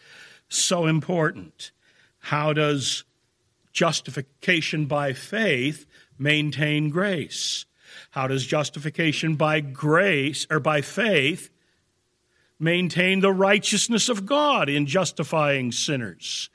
so 0.48 0.86
important? 0.86 1.72
How 2.18 2.52
does 2.52 3.04
justification 3.72 4.86
by 4.86 5.12
faith 5.12 5.86
maintain 6.18 6.90
grace? 6.90 7.64
How 8.10 8.26
does 8.26 8.46
justification 8.46 9.36
by 9.36 9.60
grace 9.60 10.46
or 10.50 10.60
by 10.60 10.80
faith 10.80 11.50
maintain 12.58 13.20
the 13.20 13.32
righteousness 13.32 14.08
of 14.08 14.26
God 14.26 14.68
in 14.68 14.86
justifying 14.86 15.72
sinners? 15.72 16.50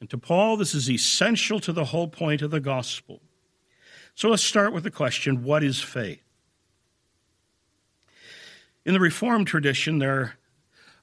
And 0.00 0.08
to 0.10 0.18
Paul, 0.18 0.56
this 0.56 0.74
is 0.74 0.90
essential 0.90 1.60
to 1.60 1.72
the 1.72 1.86
whole 1.86 2.08
point 2.08 2.42
of 2.42 2.50
the 2.50 2.60
gospel. 2.60 3.20
So 4.14 4.28
let's 4.28 4.42
start 4.42 4.72
with 4.72 4.84
the 4.84 4.90
question 4.90 5.42
what 5.42 5.62
is 5.62 5.80
faith? 5.80 6.22
In 8.84 8.94
the 8.94 9.00
Reformed 9.00 9.46
tradition, 9.46 9.98
there 9.98 10.38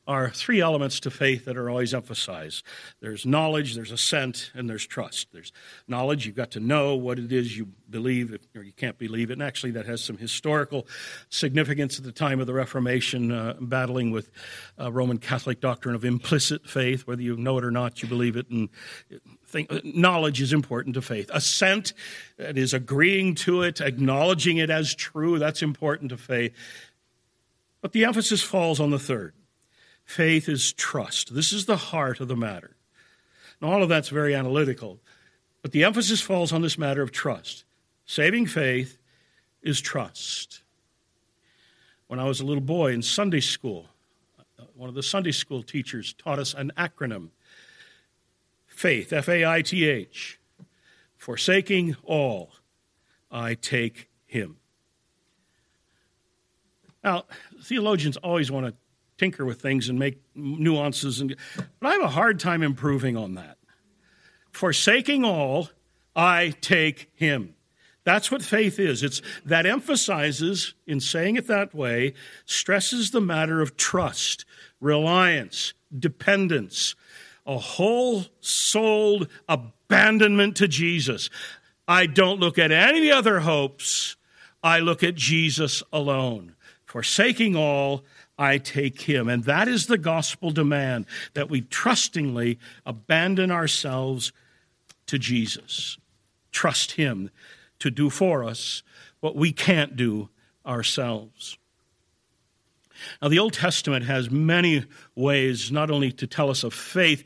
are 0.07 0.29
three 0.29 0.61
elements 0.61 0.99
to 1.01 1.09
faith 1.09 1.45
that 1.45 1.57
are 1.57 1.69
always 1.69 1.93
emphasized 1.93 2.63
there's 3.01 3.25
knowledge, 3.25 3.75
there's 3.75 3.91
assent, 3.91 4.51
and 4.53 4.69
there's 4.69 4.85
trust. 4.85 5.27
There's 5.31 5.51
knowledge, 5.87 6.25
you've 6.25 6.35
got 6.35 6.51
to 6.51 6.59
know 6.59 6.95
what 6.95 7.19
it 7.19 7.31
is 7.31 7.57
you 7.57 7.67
believe 7.89 8.37
or 8.55 8.63
you 8.63 8.71
can't 8.71 8.97
believe 8.97 9.29
it. 9.29 9.33
And 9.33 9.43
actually, 9.43 9.71
that 9.71 9.85
has 9.85 10.03
some 10.03 10.17
historical 10.17 10.87
significance 11.29 11.97
at 11.97 12.03
the 12.03 12.11
time 12.11 12.39
of 12.39 12.47
the 12.47 12.53
Reformation, 12.53 13.31
uh, 13.31 13.55
battling 13.59 14.11
with 14.11 14.31
uh, 14.79 14.91
Roman 14.91 15.17
Catholic 15.17 15.59
doctrine 15.59 15.95
of 15.95 16.05
implicit 16.05 16.67
faith, 16.67 17.07
whether 17.07 17.21
you 17.21 17.35
know 17.37 17.57
it 17.57 17.63
or 17.63 17.71
not, 17.71 18.01
you 18.01 18.09
believe 18.09 18.35
it. 18.35 18.49
And 18.49 18.69
think, 19.47 19.71
knowledge 19.83 20.41
is 20.41 20.53
important 20.53 20.95
to 20.95 21.01
faith. 21.01 21.29
Assent, 21.33 21.93
that 22.37 22.57
is 22.57 22.73
agreeing 22.73 23.35
to 23.35 23.63
it, 23.63 23.81
acknowledging 23.81 24.57
it 24.57 24.69
as 24.69 24.93
true, 24.93 25.39
that's 25.39 25.61
important 25.61 26.09
to 26.09 26.17
faith. 26.17 26.53
But 27.81 27.91
the 27.91 28.05
emphasis 28.05 28.41
falls 28.41 28.79
on 28.79 28.89
the 28.89 28.99
third 28.99 29.33
Faith 30.05 30.47
is 30.47 30.71
trust. 30.73 31.35
This 31.35 31.51
is 31.51 31.65
the 31.65 31.77
heart 31.77 32.19
of 32.19 32.27
the 32.27 32.35
matter. 32.35 32.75
Now, 33.61 33.71
all 33.71 33.83
of 33.83 33.89
that's 33.89 34.09
very 34.09 34.35
analytical, 34.35 34.99
but 35.61 35.71
the 35.71 35.83
emphasis 35.83 36.21
falls 36.21 36.53
on 36.53 36.61
this 36.61 36.77
matter 36.77 37.01
of 37.01 37.11
trust. 37.11 37.63
Saving 38.05 38.45
faith 38.45 38.97
is 39.63 39.81
trust. 39.81 40.61
When 42.07 42.19
I 42.19 42.25
was 42.25 42.39
a 42.39 42.45
little 42.45 42.61
boy 42.61 42.93
in 42.93 43.01
Sunday 43.01 43.39
school, 43.39 43.87
uh, 44.59 44.63
one 44.75 44.89
of 44.89 44.95
the 44.95 45.01
Sunday 45.03 45.31
school 45.31 45.63
teachers 45.63 46.13
taught 46.13 46.37
us 46.37 46.53
an 46.53 46.71
acronym 46.77 47.29
faith, 48.67 49.11
F 49.11 49.27
A 49.27 49.43
I 49.43 49.63
T 49.63 49.85
H. 49.85 50.39
Forsaking 51.17 51.95
all, 52.03 52.51
I 53.31 53.55
take 53.55 54.07
him. 54.27 54.57
Now, 57.03 57.23
theologians 57.63 58.17
always 58.17 58.51
want 58.51 58.67
to 58.67 58.73
tinker 59.17 59.45
with 59.45 59.61
things 59.61 59.89
and 59.89 59.97
make 59.97 60.21
nuances 60.35 61.21
and 61.21 61.35
but 61.79 61.87
I 61.87 61.93
have 61.93 62.01
a 62.03 62.09
hard 62.09 62.39
time 62.39 62.61
improving 62.63 63.15
on 63.15 63.35
that. 63.35 63.57
Forsaking 64.51 65.23
all, 65.23 65.69
I 66.15 66.53
take 66.61 67.11
him. 67.15 67.55
That's 68.05 68.31
what 68.31 68.43
faith 68.43 68.79
is. 68.79 69.03
It's 69.03 69.21
that 69.45 69.65
emphasizes 69.65 70.75
in 70.85 70.99
saying 70.99 71.35
it 71.35 71.47
that 71.47 71.73
way 71.73 72.13
stresses 72.45 73.11
the 73.11 73.19
matter 73.19 73.61
of 73.61 73.75
trust, 73.75 74.45
reliance, 74.79 75.73
dependence, 75.97 76.95
a 77.47 77.57
whole 77.57 78.25
souled 78.39 79.27
abandonment 79.49 80.55
to 80.57 80.67
Jesus. 80.67 81.29
I 81.87 82.05
don't 82.05 82.39
look 82.39 82.57
at 82.57 82.71
any 82.71 83.11
other 83.11 83.41
hopes. 83.41 84.15
I 84.63 84.79
look 84.79 85.03
at 85.03 85.15
Jesus 85.15 85.83
alone. 85.91 86.55
Forsaking 86.85 87.55
all, 87.55 88.05
I 88.37 88.57
take 88.57 89.01
him. 89.01 89.29
And 89.29 89.43
that 89.45 89.67
is 89.67 89.87
the 89.87 89.97
gospel 89.97 90.51
demand 90.51 91.05
that 91.33 91.49
we 91.49 91.61
trustingly 91.61 92.59
abandon 92.85 93.51
ourselves 93.51 94.33
to 95.07 95.17
Jesus. 95.17 95.97
Trust 96.51 96.93
him 96.93 97.29
to 97.79 97.89
do 97.89 98.09
for 98.09 98.43
us 98.43 98.83
what 99.19 99.35
we 99.35 99.51
can't 99.51 99.95
do 99.95 100.29
ourselves. 100.65 101.57
Now, 103.21 103.27
the 103.27 103.39
Old 103.39 103.53
Testament 103.53 104.05
has 104.05 104.31
many 104.31 104.85
ways 105.15 105.71
not 105.71 105.91
only 105.91 106.11
to 106.13 106.27
tell 106.27 106.49
us 106.49 106.63
of 106.63 106.73
faith, 106.73 107.23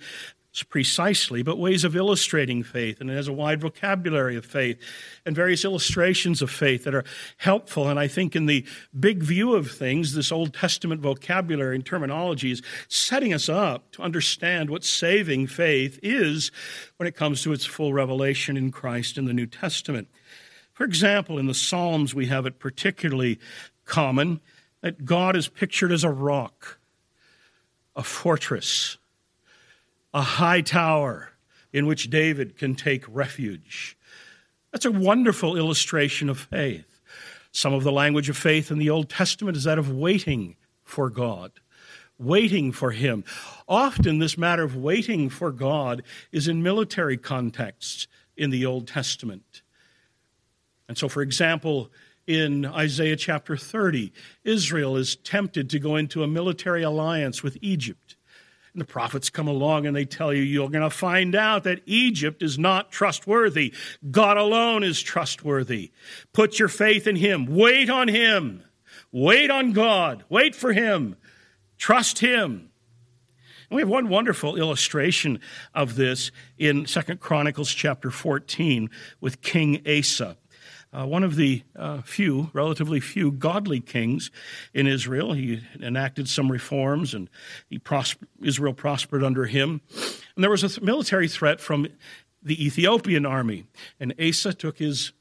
precisely, 0.63 1.43
but 1.43 1.57
ways 1.57 1.83
of 1.83 1.95
illustrating 1.95 2.63
faith. 2.63 2.99
And 3.01 3.09
it 3.09 3.15
has 3.15 3.27
a 3.27 3.33
wide 3.33 3.61
vocabulary 3.61 4.35
of 4.35 4.45
faith 4.45 4.79
and 5.25 5.35
various 5.35 5.65
illustrations 5.65 6.41
of 6.41 6.49
faith 6.49 6.83
that 6.83 6.95
are 6.95 7.05
helpful. 7.37 7.87
And 7.87 7.99
I 7.99 8.07
think 8.07 8.35
in 8.35 8.45
the 8.45 8.65
big 8.97 9.23
view 9.23 9.55
of 9.55 9.71
things, 9.71 10.13
this 10.13 10.31
Old 10.31 10.53
Testament 10.53 11.01
vocabulary 11.01 11.75
and 11.75 11.85
terminology 11.85 12.51
is 12.51 12.61
setting 12.87 13.33
us 13.33 13.49
up 13.49 13.91
to 13.91 14.01
understand 14.01 14.69
what 14.69 14.83
saving 14.83 15.47
faith 15.47 15.99
is 16.03 16.51
when 16.97 17.07
it 17.07 17.15
comes 17.15 17.43
to 17.43 17.53
its 17.53 17.65
full 17.65 17.93
revelation 17.93 18.57
in 18.57 18.71
Christ 18.71 19.17
in 19.17 19.25
the 19.25 19.33
New 19.33 19.47
Testament. 19.47 20.07
For 20.73 20.85
example, 20.85 21.37
in 21.37 21.47
the 21.47 21.53
Psalms, 21.53 22.15
we 22.15 22.27
have 22.27 22.45
it 22.45 22.59
particularly 22.59 23.39
common 23.85 24.39
that 24.81 25.03
God 25.03 25.35
is 25.35 25.47
pictured 25.47 25.91
as 25.91 26.03
a 26.03 26.09
rock, 26.09 26.79
a 27.95 28.03
fortress, 28.03 28.97
a 30.13 30.21
high 30.21 30.61
tower 30.61 31.31
in 31.71 31.85
which 31.85 32.09
David 32.09 32.57
can 32.57 32.75
take 32.75 33.03
refuge. 33.07 33.97
That's 34.71 34.85
a 34.85 34.91
wonderful 34.91 35.57
illustration 35.57 36.29
of 36.29 36.39
faith. 36.39 37.01
Some 37.51 37.73
of 37.73 37.83
the 37.83 37.91
language 37.91 38.29
of 38.29 38.37
faith 38.37 38.71
in 38.71 38.77
the 38.77 38.89
Old 38.89 39.09
Testament 39.09 39.57
is 39.57 39.63
that 39.63 39.79
of 39.79 39.91
waiting 39.91 40.55
for 40.83 41.09
God, 41.09 41.51
waiting 42.17 42.71
for 42.71 42.91
Him. 42.91 43.23
Often, 43.67 44.19
this 44.19 44.37
matter 44.37 44.63
of 44.63 44.75
waiting 44.75 45.29
for 45.29 45.51
God 45.51 46.03
is 46.31 46.47
in 46.47 46.61
military 46.61 47.17
contexts 47.17 48.07
in 48.37 48.51
the 48.51 48.65
Old 48.65 48.87
Testament. 48.87 49.63
And 50.87 50.97
so, 50.97 51.09
for 51.09 51.21
example, 51.21 51.91
in 52.27 52.65
Isaiah 52.65 53.15
chapter 53.15 53.57
30, 53.57 54.13
Israel 54.43 54.95
is 54.95 55.15
tempted 55.15 55.69
to 55.71 55.79
go 55.79 55.95
into 55.95 56.23
a 56.23 56.27
military 56.27 56.83
alliance 56.83 57.41
with 57.41 57.57
Egypt. 57.61 58.08
The 58.79 58.85
prophets 58.85 59.29
come 59.29 59.47
along 59.47 59.85
and 59.85 59.95
they 59.95 60.05
tell 60.05 60.33
you, 60.33 60.41
you're 60.41 60.69
going 60.69 60.83
to 60.83 60.89
find 60.89 61.35
out 61.35 61.65
that 61.65 61.81
Egypt 61.85 62.41
is 62.41 62.57
not 62.57 62.91
trustworthy. 62.91 63.73
God 64.09 64.37
alone 64.37 64.83
is 64.83 65.01
trustworthy. 65.01 65.91
Put 66.33 66.57
your 66.57 66.69
faith 66.69 67.05
in 67.05 67.17
Him. 67.17 67.45
Wait 67.45 67.89
on 67.89 68.07
Him. 68.07 68.63
Wait 69.11 69.51
on 69.51 69.73
God. 69.73 70.23
Wait 70.29 70.55
for 70.55 70.71
Him. 70.71 71.17
Trust 71.77 72.19
Him. 72.19 72.71
And 73.69 73.75
we 73.75 73.81
have 73.81 73.89
one 73.89 74.09
wonderful 74.09 74.55
illustration 74.55 75.41
of 75.75 75.95
this 75.95 76.31
in 76.57 76.87
Second 76.87 77.19
Chronicles 77.19 77.71
chapter 77.73 78.09
14 78.09 78.89
with 79.19 79.41
King 79.41 79.81
Asa 79.87 80.37
uh, 80.91 81.05
one 81.05 81.23
of 81.23 81.35
the 81.35 81.63
uh, 81.75 82.01
few, 82.01 82.49
relatively 82.53 82.99
few, 82.99 83.31
godly 83.31 83.79
kings 83.79 84.31
in 84.73 84.87
Israel. 84.87 85.33
He 85.33 85.61
enacted 85.79 86.27
some 86.27 86.51
reforms, 86.51 87.13
and 87.13 87.29
he 87.69 87.79
Israel 88.41 88.73
prospered 88.73 89.23
under 89.23 89.45
him. 89.45 89.81
And 90.35 90.43
there 90.43 90.49
was 90.49 90.63
a 90.63 90.69
th- 90.69 90.81
military 90.81 91.27
threat 91.27 91.61
from 91.61 91.87
the 92.41 92.65
Ethiopian 92.65 93.25
army, 93.25 93.65
and 93.99 94.13
Asa 94.19 94.53
took 94.53 94.77
his 94.77 95.11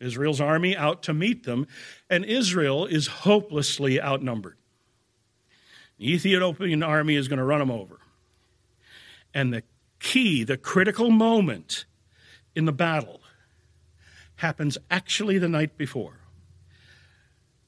Israel's 0.00 0.40
army 0.40 0.76
out 0.76 1.02
to 1.04 1.14
meet 1.14 1.44
them, 1.44 1.66
and 2.08 2.24
Israel 2.24 2.86
is 2.86 3.06
hopelessly 3.08 4.00
outnumbered. 4.00 4.56
The 5.98 6.12
Ethiopian 6.12 6.84
army 6.84 7.16
is 7.16 7.26
going 7.26 7.38
to 7.38 7.44
run 7.44 7.58
them 7.58 7.72
over. 7.72 7.98
And 9.34 9.52
the 9.52 9.64
key, 9.98 10.44
the 10.44 10.56
critical 10.56 11.10
moment 11.10 11.84
in 12.54 12.64
the 12.64 12.72
battle 12.72 13.20
happens 14.38 14.78
actually 14.90 15.38
the 15.38 15.48
night 15.48 15.76
before. 15.76 16.20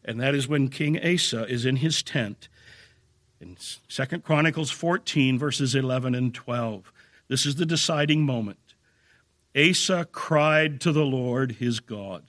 And 0.05 0.21
that 0.21 0.35
is 0.35 0.49
when 0.49 0.69
King 0.69 0.99
Asa 0.99 1.45
is 1.47 1.65
in 1.65 1.77
his 1.77 2.03
tent 2.03 2.49
in 3.41 3.57
Second 3.89 4.23
Chronicles 4.23 4.71
14, 4.71 5.39
verses 5.39 5.75
11 5.75 6.15
and 6.15 6.35
12. 6.35 6.93
This 7.29 7.47
is 7.47 7.57
the 7.57 7.67
deciding 7.67 8.23
moment. 8.23 8.75
Asa 9.57 10.07
cried 10.13 10.81
to 10.83 10.93
the 10.93 11.05
Lord 11.05 11.53
his 11.53 11.81
God. 11.81 12.25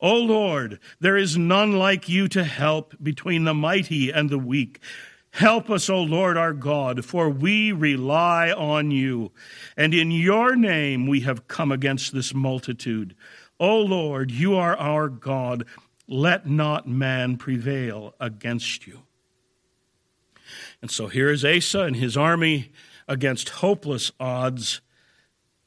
O 0.00 0.16
Lord, 0.16 0.78
there 1.00 1.16
is 1.16 1.36
none 1.36 1.72
like 1.72 2.08
you 2.08 2.28
to 2.28 2.44
help 2.44 2.94
between 3.02 3.44
the 3.44 3.54
mighty 3.54 4.10
and 4.10 4.30
the 4.30 4.38
weak. 4.38 4.80
Help 5.30 5.68
us, 5.68 5.90
O 5.90 6.00
Lord 6.00 6.36
our 6.36 6.52
God, 6.52 7.04
for 7.04 7.28
we 7.28 7.72
rely 7.72 8.52
on 8.52 8.92
you. 8.92 9.32
And 9.76 9.92
in 9.92 10.12
your 10.12 10.54
name 10.54 11.08
we 11.08 11.20
have 11.20 11.48
come 11.48 11.72
against 11.72 12.12
this 12.12 12.32
multitude. 12.32 13.16
O 13.60 13.78
Lord, 13.80 14.30
you 14.30 14.56
are 14.56 14.76
our 14.76 15.08
God. 15.08 15.64
Let 16.06 16.46
not 16.46 16.88
man 16.88 17.36
prevail 17.36 18.14
against 18.20 18.86
you. 18.86 19.02
And 20.82 20.90
so 20.90 21.06
here 21.06 21.30
is 21.30 21.44
Asa 21.44 21.80
and 21.80 21.96
his 21.96 22.16
army 22.16 22.72
against 23.08 23.48
hopeless 23.50 24.12
odds, 24.18 24.80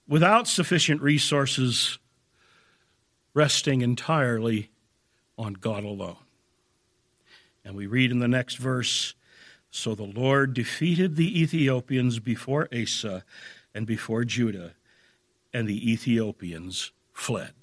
without 0.07 0.47
sufficient 0.47 1.01
resources, 1.01 1.99
resting 3.33 3.81
entirely 3.81 4.69
on 5.37 5.53
God 5.53 5.83
alone. 5.83 6.17
And 7.63 7.75
we 7.75 7.85
read 7.85 8.11
in 8.11 8.19
the 8.19 8.27
next 8.27 8.55
verse 8.55 9.13
So 9.69 9.93
the 9.93 10.03
Lord 10.03 10.53
defeated 10.53 11.15
the 11.15 11.41
Ethiopians 11.41 12.19
before 12.19 12.69
Asa 12.73 13.25
and 13.75 13.85
before 13.85 14.23
Judah, 14.23 14.73
and 15.53 15.67
the 15.67 15.91
Ethiopians 15.91 16.91
fled. 17.11 17.53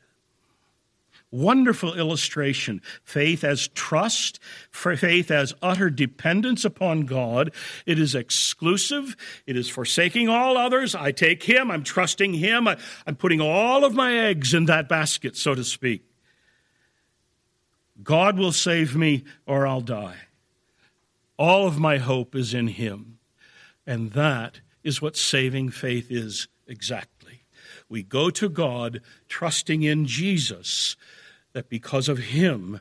Wonderful 1.30 1.94
illustration. 1.94 2.80
Faith 3.02 3.42
as 3.42 3.68
trust, 3.68 4.38
faith 4.70 5.30
as 5.30 5.52
utter 5.60 5.90
dependence 5.90 6.64
upon 6.64 7.02
God. 7.02 7.52
It 7.86 7.98
is 7.98 8.14
exclusive. 8.14 9.16
It 9.46 9.56
is 9.56 9.68
forsaking 9.68 10.28
all 10.28 10.56
others. 10.56 10.94
I 10.94 11.10
take 11.10 11.42
Him. 11.42 11.70
I'm 11.70 11.82
trusting 11.82 12.34
Him. 12.34 12.68
I, 12.68 12.76
am 13.06 13.16
putting 13.16 13.40
all 13.40 13.84
of 13.84 13.94
my 13.94 14.16
eggs 14.16 14.54
in 14.54 14.66
that 14.66 14.88
basket, 14.88 15.36
so 15.36 15.54
to 15.54 15.64
speak. 15.64 16.04
God 18.02 18.38
will 18.38 18.52
save 18.52 18.96
me 18.96 19.24
or 19.46 19.66
I'll 19.66 19.80
die. 19.80 20.16
All 21.36 21.66
of 21.66 21.78
my 21.78 21.98
hope 21.98 22.34
is 22.34 22.54
in 22.54 22.68
Him. 22.68 23.18
And 23.86 24.12
that 24.12 24.60
is 24.82 25.02
what 25.02 25.16
saving 25.16 25.70
faith 25.70 26.10
is 26.10 26.48
exactly. 26.66 27.13
We 27.88 28.02
go 28.02 28.30
to 28.30 28.48
God 28.48 29.00
trusting 29.28 29.82
in 29.82 30.06
Jesus 30.06 30.96
that 31.52 31.68
because 31.68 32.08
of 32.08 32.18
him, 32.18 32.80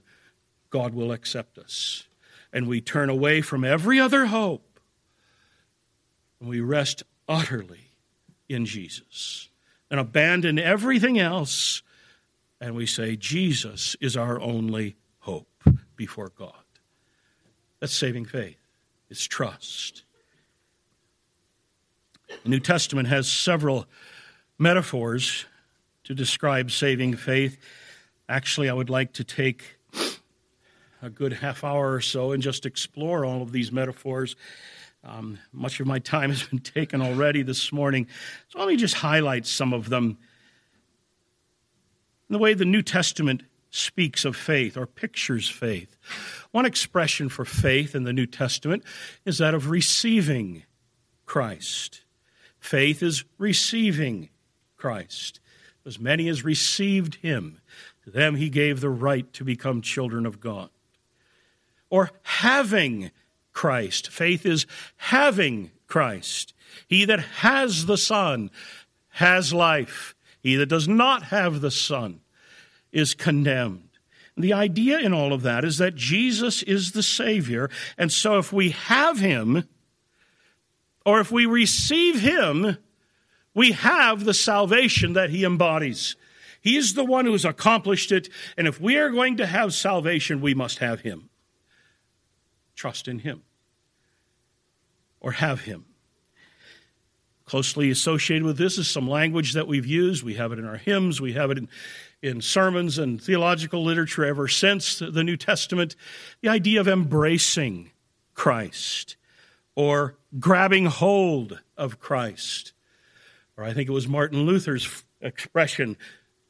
God 0.70 0.94
will 0.94 1.12
accept 1.12 1.58
us. 1.58 2.08
And 2.52 2.68
we 2.68 2.82
turn 2.82 3.10
away 3.10 3.42
from 3.42 3.64
every 3.64 4.00
other 4.00 4.28
hope 4.28 4.80
and 6.40 6.50
we 6.50 6.60
rest 6.60 7.04
utterly 7.28 7.92
in 8.50 8.66
Jesus 8.66 9.50
and 9.90 10.00
abandon 10.00 10.60
everything 10.60 11.20
else 11.20 11.82
and 12.60 12.76
we 12.76 12.86
say, 12.86 13.16
Jesus 13.16 13.96
is 14.00 14.16
our 14.16 14.40
only 14.40 14.96
hope 15.20 15.64
before 15.96 16.32
God. 16.38 16.54
That's 17.80 17.94
saving 17.94 18.26
faith, 18.26 18.58
it's 19.10 19.26
trust. 19.26 20.04
The 22.44 22.50
New 22.50 22.60
Testament 22.60 23.08
has 23.10 23.32
several 23.32 23.86
metaphors 24.58 25.46
to 26.04 26.14
describe 26.14 26.72
saving 26.72 27.16
faith. 27.16 27.58
Actually, 28.30 28.70
I 28.70 28.74
would 28.74 28.90
like 28.90 29.14
to 29.14 29.24
take 29.24 29.78
a 31.02 31.10
good 31.10 31.34
half 31.34 31.64
hour 31.64 31.94
or 31.94 32.02
so 32.02 32.32
and 32.32 32.42
just 32.42 32.66
explore 32.66 33.26
all 33.26 33.42
of 33.42 33.52
these 33.52 33.72
metaphors. 33.72 34.36
Um, 35.04 35.38
much 35.52 35.80
of 35.80 35.88
my 35.88 36.00
time 36.00 36.30
has 36.30 36.44
been 36.44 36.60
taken 36.60 37.02
already 37.02 37.44
this 37.44 37.72
morning, 37.74 38.08
so 38.48 38.60
let 38.60 38.70
me 38.70 38.78
just 38.78 38.96
highlight 38.96 39.46
some 39.46 39.74
of 39.74 39.90
them. 39.90 40.18
The 42.30 42.38
way 42.38 42.54
the 42.54 42.66
New 42.66 42.82
Testament 42.82 43.44
speaks 43.70 44.24
of 44.24 44.36
faith 44.36 44.78
or 44.78 44.86
pictures 44.86 45.50
faith. 45.50 45.98
One 46.52 46.66
expression 46.66 47.28
for 47.28 47.44
faith 47.44 47.96
in 47.96 48.04
the 48.04 48.14
New 48.14 48.28
Testament 48.28 48.84
is 49.26 49.40
that 49.40 49.54
of 49.54 49.70
receiving 49.70 50.64
Christ. 51.26 52.02
Faith 52.60 53.04
is 53.04 53.26
receiving 53.38 54.30
Christ. 54.84 55.40
As 55.86 55.98
many 55.98 56.28
as 56.28 56.44
received 56.44 57.16
him, 57.16 57.62
to 58.04 58.10
them 58.10 58.36
he 58.36 58.50
gave 58.50 58.82
the 58.82 58.90
right 58.90 59.32
to 59.32 59.46
become 59.46 59.82
children 59.82 60.26
of 60.26 60.42
God. 60.42 60.70
Or 61.90 62.12
having 62.24 63.12
Christ. 63.54 64.10
Faith 64.10 64.46
is 64.46 64.68
having 64.98 65.72
Christ. 65.88 66.54
He 66.86 67.06
that 67.06 67.22
has 67.22 67.86
the 67.86 67.98
Son 67.98 68.52
has 69.12 69.54
life. 69.54 70.16
He 70.42 70.58
that 70.58 70.66
does 70.66 70.90
not 70.90 71.24
have 71.24 71.62
the 71.62 71.72
Son 71.72 72.20
is 72.92 73.14
condemned. 73.14 73.88
The 74.36 74.52
idea 74.52 75.00
in 75.00 75.14
all 75.14 75.32
of 75.32 75.44
that 75.44 75.64
is 75.64 75.78
that 75.78 75.96
Jesus 75.96 76.62
is 76.62 76.92
the 76.92 77.04
Savior, 77.04 77.70
and 77.98 78.12
so 78.12 78.38
if 78.38 78.52
we 78.52 78.72
have 78.72 79.20
Him, 79.20 79.64
or 81.06 81.22
if 81.22 81.32
we 81.32 81.46
receive 81.46 82.20
Him, 82.20 82.80
we 83.54 83.72
have 83.74 84.26
the 84.26 84.34
salvation 84.34 85.14
that 85.14 85.30
He 85.30 85.44
embodies. 85.44 86.16
He's 86.62 86.94
the 86.94 87.04
one 87.04 87.26
who's 87.26 87.46
accomplished 87.46 88.12
it. 88.12 88.30
And 88.58 88.68
if 88.68 88.80
we 88.80 88.98
are 88.98 89.10
going 89.10 89.38
to 89.38 89.46
have 89.46 89.74
salvation, 89.74 90.42
we 90.42 90.54
must 90.54 90.80
have 90.80 91.02
Him. 91.02 91.30
Trust 92.76 93.08
in 93.08 93.20
Him 93.20 93.44
or 95.20 95.34
have 95.34 95.62
Him. 95.62 95.86
Closely 97.46 97.92
associated 97.92 98.46
with 98.46 98.58
this 98.58 98.78
is 98.78 98.88
some 98.88 99.10
language 99.10 99.54
that 99.54 99.68
we've 99.68 99.86
used. 99.86 100.24
We 100.24 100.36
have 100.36 100.52
it 100.52 100.60
in 100.60 100.66
our 100.66 100.78
hymns, 100.78 101.20
we 101.20 101.34
have 101.34 101.52
it 101.52 101.58
in, 101.58 101.70
in 102.22 102.42
sermons 102.42 102.98
and 102.98 103.22
theological 103.22 103.84
literature 103.84 104.26
ever 104.26 104.48
since 104.48 105.00
the 105.00 105.24
New 105.24 105.38
Testament. 105.38 105.96
The 106.42 106.50
idea 106.50 106.80
of 106.80 106.88
embracing 106.88 107.92
Christ 108.34 109.18
or 109.76 110.16
grabbing 110.40 110.86
hold 110.86 111.60
of 111.78 112.00
Christ. 112.00 112.73
Or 113.58 113.64
I 113.64 113.74
think 113.74 113.90
it 113.90 113.94
was 113.94 114.08
Martin 114.08 114.46
Luther's 114.46 115.04
expression 115.22 115.98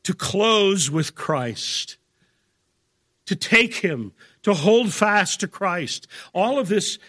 to 0.04 0.14
close 0.14 0.90
with 0.92 1.16
Christ, 1.16 1.98
to 3.26 3.36
take 3.36 3.76
him, 3.76 4.14
to 4.44 4.54
hold 4.54 4.94
fast 4.94 5.40
to 5.42 5.48
Christ. 5.48 6.08
All 6.34 6.60
of 6.60 6.68
this 6.68 7.00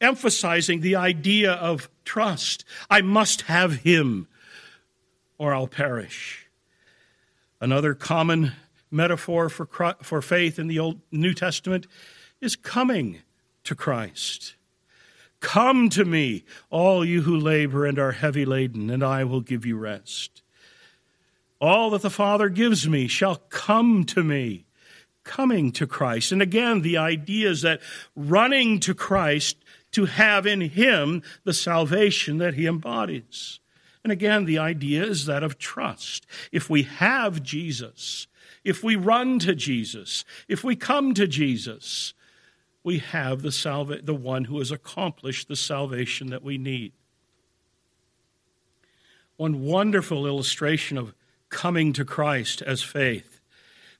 emphasizing 0.00 0.80
the 0.80 0.96
idea 0.96 1.52
of 1.52 1.88
trust. 2.04 2.64
I 2.90 3.00
must 3.00 3.42
have 3.42 3.76
him 3.76 4.28
or 5.38 5.54
I'll 5.54 5.66
perish. 5.66 6.46
Another 7.60 7.94
common 7.94 8.52
metaphor 8.90 9.48
for, 9.48 9.66
for 10.02 10.22
faith 10.22 10.58
in 10.58 10.68
the 10.68 10.78
Old 10.78 11.00
New 11.10 11.34
Testament 11.34 11.86
is 12.40 12.56
coming 12.56 13.22
to 13.64 13.74
Christ. 13.74 14.54
Come 15.44 15.90
to 15.90 16.06
me, 16.06 16.42
all 16.70 17.04
you 17.04 17.20
who 17.20 17.36
labor 17.36 17.84
and 17.84 17.98
are 17.98 18.12
heavy 18.12 18.46
laden, 18.46 18.88
and 18.88 19.04
I 19.04 19.24
will 19.24 19.42
give 19.42 19.66
you 19.66 19.76
rest. 19.76 20.40
All 21.60 21.90
that 21.90 22.00
the 22.00 22.08
Father 22.08 22.48
gives 22.48 22.88
me 22.88 23.08
shall 23.08 23.36
come 23.50 24.04
to 24.04 24.24
me, 24.24 24.64
coming 25.22 25.70
to 25.72 25.86
Christ. 25.86 26.32
And 26.32 26.40
again, 26.40 26.80
the 26.80 26.96
idea 26.96 27.50
is 27.50 27.60
that 27.60 27.82
running 28.16 28.80
to 28.80 28.94
Christ 28.94 29.58
to 29.92 30.06
have 30.06 30.46
in 30.46 30.62
Him 30.62 31.22
the 31.44 31.52
salvation 31.52 32.38
that 32.38 32.54
He 32.54 32.66
embodies. 32.66 33.60
And 34.02 34.10
again, 34.10 34.46
the 34.46 34.58
idea 34.58 35.04
is 35.04 35.26
that 35.26 35.42
of 35.42 35.58
trust. 35.58 36.26
If 36.52 36.70
we 36.70 36.84
have 36.84 37.42
Jesus, 37.42 38.28
if 38.64 38.82
we 38.82 38.96
run 38.96 39.38
to 39.40 39.54
Jesus, 39.54 40.24
if 40.48 40.64
we 40.64 40.74
come 40.74 41.12
to 41.12 41.26
Jesus, 41.26 42.14
we 42.84 42.98
have 42.98 43.42
the, 43.42 43.50
salva- 43.50 44.02
the 44.02 44.14
one 44.14 44.44
who 44.44 44.58
has 44.60 44.70
accomplished 44.70 45.48
the 45.48 45.56
salvation 45.56 46.28
that 46.28 46.44
we 46.44 46.58
need. 46.58 46.92
One 49.36 49.64
wonderful 49.64 50.26
illustration 50.26 50.96
of 50.96 51.14
coming 51.48 51.92
to 51.94 52.04
Christ 52.04 52.62
as 52.62 52.82
faith 52.82 53.34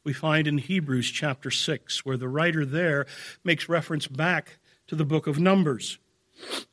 we 0.05 0.13
find 0.13 0.47
in 0.47 0.59
Hebrews 0.59 1.11
chapter 1.11 1.51
6, 1.51 2.05
where 2.05 2.19
the 2.19 2.29
writer 2.29 2.67
there 2.67 3.07
makes 3.43 3.69
reference 3.69 4.07
back 4.07 4.59
to 4.87 4.95
the 4.95 5.05
book 5.05 5.27
of 5.27 5.39
Numbers. 5.39 5.99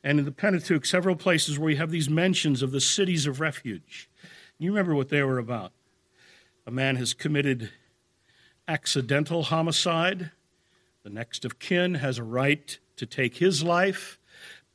And 0.04 0.18
in 0.18 0.26
the 0.26 0.32
Pentateuch, 0.32 0.84
several 0.84 1.16
places 1.16 1.58
where 1.58 1.66
we 1.66 1.76
have 1.76 1.90
these 1.90 2.10
mentions 2.10 2.62
of 2.62 2.72
the 2.72 2.80
cities 2.80 3.26
of 3.26 3.40
refuge. 3.40 4.10
You 4.58 4.70
remember 4.70 4.94
what 4.94 5.08
they 5.08 5.22
were 5.22 5.38
about. 5.38 5.72
A 6.66 6.70
man 6.70 6.96
has 6.96 7.14
committed 7.14 7.70
accidental 8.68 9.44
homicide, 9.44 10.30
the 11.02 11.10
next 11.10 11.44
of 11.44 11.58
kin 11.58 11.94
has 11.94 12.18
a 12.18 12.24
right 12.24 12.78
to 12.96 13.06
take 13.06 13.36
his 13.36 13.62
life, 13.62 14.18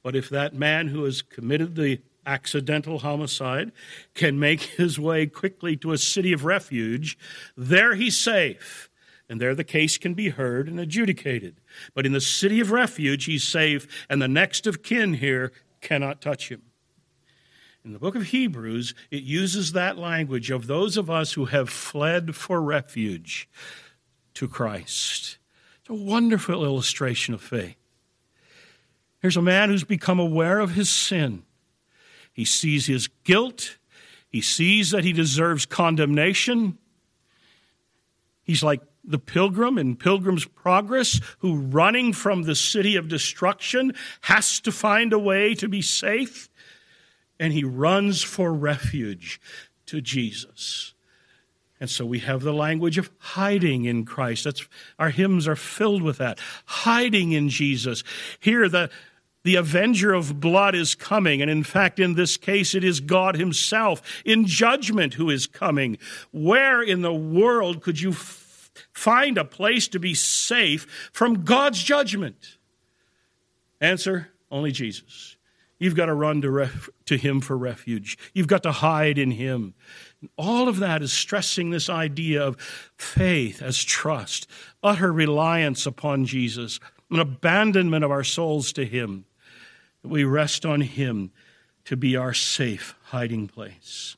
but 0.04 0.16
if 0.16 0.30
that 0.30 0.54
man 0.54 0.88
who 0.88 1.04
has 1.04 1.22
committed 1.22 1.76
the 1.76 2.02
accidental 2.26 3.00
homicide 3.00 3.72
can 4.14 4.38
make 4.38 4.62
his 4.62 5.00
way 5.00 5.26
quickly 5.26 5.78
to 5.78 5.94
a 5.94 5.98
city 5.98 6.34
of 6.34 6.44
refuge, 6.44 7.18
there 7.56 7.96
he's 7.96 8.18
safe. 8.18 8.90
And 9.30 9.42
there 9.42 9.56
the 9.56 9.64
case 9.64 9.98
can 9.98 10.14
be 10.14 10.30
heard 10.30 10.68
and 10.68 10.80
adjudicated. 10.80 11.60
But 11.94 12.06
in 12.06 12.14
the 12.14 12.22
city 12.22 12.60
of 12.60 12.72
refuge, 12.72 13.26
he's 13.26 13.46
safe, 13.46 14.06
and 14.10 14.22
the 14.22 14.28
next 14.28 14.68
of 14.68 14.84
kin 14.84 15.16
here 15.16 15.52
cannot 15.82 16.22
touch 16.22 16.50
him. 16.50 16.62
In 17.84 17.94
the 17.94 18.00
book 18.00 18.16
of 18.16 18.24
Hebrews, 18.24 18.94
it 19.12 19.24
uses 19.24 19.72
that 19.72 19.98
language 19.98 20.52
of 20.52 20.68
those 20.68 20.98
of 20.98 21.10
us 21.10 21.34
who 21.34 21.46
have 21.46 21.70
fled 21.70 22.36
for 22.36 22.62
refuge 22.62 23.50
to 24.34 24.48
Christ. 24.48 25.38
It's 25.88 26.02
a 26.02 26.04
wonderful 26.04 26.66
illustration 26.66 27.34
of 27.34 27.42
faith. 27.42 27.78
Here's 29.22 29.38
a 29.38 29.42
man 29.42 29.70
who's 29.70 29.86
become 29.86 30.20
aware 30.20 30.60
of 30.60 30.72
his 30.72 30.90
sin. 30.90 31.44
He 32.34 32.44
sees 32.44 32.88
his 32.88 33.08
guilt. 33.24 33.78
He 34.28 34.42
sees 34.42 34.92
that 34.92 35.06
he 35.06 35.14
deserves 35.14 35.66
condemnation. 35.66 36.78
He's 38.44 38.64
like 38.64 38.82
the 39.06 39.18
pilgrim 39.18 39.78
in 39.78 39.96
Pilgrim's 39.96 40.44
Progress 40.44 41.22
who, 41.40 41.56
running 41.56 42.12
from 42.12 42.44
the 42.44 42.56
city 42.56 42.98
of 42.98 43.08
destruction, 43.08 43.94
has 44.24 44.60
to 44.60 44.74
find 44.74 45.14
a 45.14 45.20
way 45.20 45.56
to 45.56 45.70
be 45.70 45.82
safe. 45.82 46.50
And 47.40 47.54
he 47.54 47.64
runs 47.64 48.24
for 48.24 48.54
refuge 48.54 49.40
to 49.86 50.02
Jesus. 50.02 50.96
And 51.80 51.90
so 51.90 52.06
we 52.06 52.20
have 52.20 52.42
the 52.42 52.54
language 52.54 52.98
of 52.98 53.12
hiding 53.20 53.86
in 53.86 54.04
Christ. 54.04 54.46
That's, 54.46 54.68
our 54.98 55.10
hymns 55.10 55.48
are 55.48 55.56
filled 55.56 56.02
with 56.02 56.18
that. 56.18 56.40
Hiding 56.66 57.34
in 57.34 57.50
Jesus. 57.50 58.04
Here, 58.40 58.68
the, 58.68 58.90
the 59.44 59.56
avenger 59.56 60.14
of 60.14 60.40
blood 60.40 60.74
is 60.74 60.96
coming. 60.96 61.42
And 61.42 61.52
in 61.52 61.64
fact, 61.64 62.00
in 62.00 62.16
this 62.16 62.36
case, 62.36 62.74
it 62.74 62.84
is 62.84 63.00
God 63.00 63.36
Himself 63.36 64.02
in 64.26 64.46
judgment 64.46 65.14
who 65.14 65.30
is 65.30 65.46
coming. 65.46 65.98
Where 66.32 66.82
in 66.82 67.02
the 67.02 67.14
world 67.14 67.82
could 67.82 68.02
you 68.02 68.10
f- 68.10 68.72
find 68.92 69.38
a 69.38 69.46
place 69.46 69.88
to 69.90 70.00
be 70.00 70.16
safe 70.16 71.10
from 71.14 71.46
God's 71.46 71.82
judgment? 71.82 72.58
Answer 73.80 74.30
only 74.50 74.72
Jesus. 74.72 75.37
You've 75.80 75.96
got 75.96 76.08
to 76.08 76.14
run 76.14 76.42
to, 76.42 76.50
ref- 76.50 76.90
to 77.06 77.18
Him 77.18 77.42
for 77.42 77.58
refuge. 77.58 78.18
You've 78.34 78.48
got 78.48 78.64
to 78.64 78.72
hide 78.72 79.18
in 79.18 79.32
Him. 79.32 79.76
All 80.38 80.68
of 80.68 80.80
that 80.80 81.02
is 81.02 81.14
stressing 81.14 81.70
this 81.70 81.90
idea 81.90 82.44
of 82.44 82.60
faith 82.98 83.62
as 83.62 83.84
trust, 83.84 84.48
utter 84.82 85.14
reliance 85.14 85.86
upon 85.86 86.26
Jesus, 86.26 86.80
an 87.12 87.20
abandonment 87.20 88.04
of 88.04 88.12
our 88.12 88.24
souls 88.24 88.74
to 88.74 88.86
Him. 88.86 89.26
We 90.04 90.24
rest 90.24 90.66
on 90.66 90.82
Him 90.82 91.32
to 91.86 91.96
be 91.96 92.16
our 92.16 92.34
safe 92.34 92.96
hiding 93.06 93.48
place. 93.48 94.18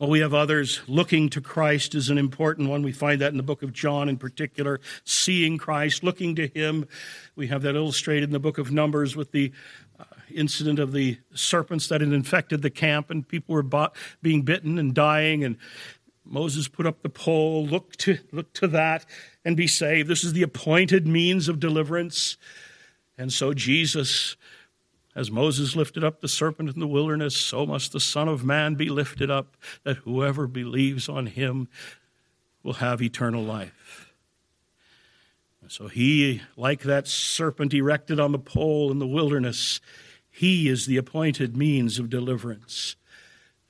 Well, 0.00 0.08
we 0.08 0.20
have 0.20 0.32
others 0.32 0.80
looking 0.88 1.28
to 1.28 1.42
Christ 1.42 1.94
is 1.94 2.08
an 2.08 2.16
important 2.16 2.70
one. 2.70 2.82
We 2.82 2.90
find 2.90 3.20
that 3.20 3.32
in 3.32 3.36
the 3.36 3.42
book 3.42 3.62
of 3.62 3.74
John 3.74 4.08
in 4.08 4.16
particular, 4.16 4.80
seeing 5.04 5.58
Christ, 5.58 6.02
looking 6.02 6.34
to 6.36 6.48
Him. 6.48 6.86
We 7.36 7.48
have 7.48 7.60
that 7.60 7.76
illustrated 7.76 8.24
in 8.24 8.32
the 8.32 8.38
book 8.38 8.56
of 8.56 8.72
Numbers 8.72 9.14
with 9.14 9.30
the 9.32 9.52
uh, 9.98 10.04
incident 10.34 10.78
of 10.78 10.92
the 10.92 11.18
serpents 11.34 11.88
that 11.88 12.00
had 12.00 12.14
infected 12.14 12.62
the 12.62 12.70
camp, 12.70 13.10
and 13.10 13.28
people 13.28 13.54
were 13.54 13.62
bought, 13.62 13.94
being 14.22 14.40
bitten 14.40 14.78
and 14.78 14.94
dying. 14.94 15.44
And 15.44 15.58
Moses 16.24 16.66
put 16.66 16.86
up 16.86 17.02
the 17.02 17.10
pole, 17.10 17.66
look 17.66 17.94
to, 17.96 18.16
look 18.32 18.54
to 18.54 18.68
that 18.68 19.04
and 19.44 19.54
be 19.54 19.66
saved. 19.66 20.08
This 20.08 20.24
is 20.24 20.32
the 20.32 20.44
appointed 20.44 21.06
means 21.06 21.46
of 21.46 21.60
deliverance. 21.60 22.38
And 23.18 23.30
so 23.30 23.52
Jesus 23.52 24.38
as 25.20 25.30
Moses 25.30 25.76
lifted 25.76 26.02
up 26.02 26.22
the 26.22 26.28
serpent 26.28 26.72
in 26.72 26.80
the 26.80 26.86
wilderness, 26.86 27.36
so 27.36 27.66
must 27.66 27.92
the 27.92 28.00
Son 28.00 28.26
of 28.26 28.42
Man 28.42 28.74
be 28.74 28.88
lifted 28.88 29.30
up, 29.30 29.54
that 29.84 29.98
whoever 29.98 30.46
believes 30.46 31.10
on 31.10 31.26
him 31.26 31.68
will 32.62 32.72
have 32.72 33.02
eternal 33.02 33.42
life. 33.42 34.14
So 35.68 35.88
he, 35.88 36.40
like 36.56 36.84
that 36.84 37.06
serpent 37.06 37.74
erected 37.74 38.18
on 38.18 38.32
the 38.32 38.38
pole 38.38 38.90
in 38.90 38.98
the 38.98 39.06
wilderness, 39.06 39.78
he 40.30 40.70
is 40.70 40.86
the 40.86 40.96
appointed 40.96 41.54
means 41.54 41.98
of 41.98 42.08
deliverance. 42.08 42.96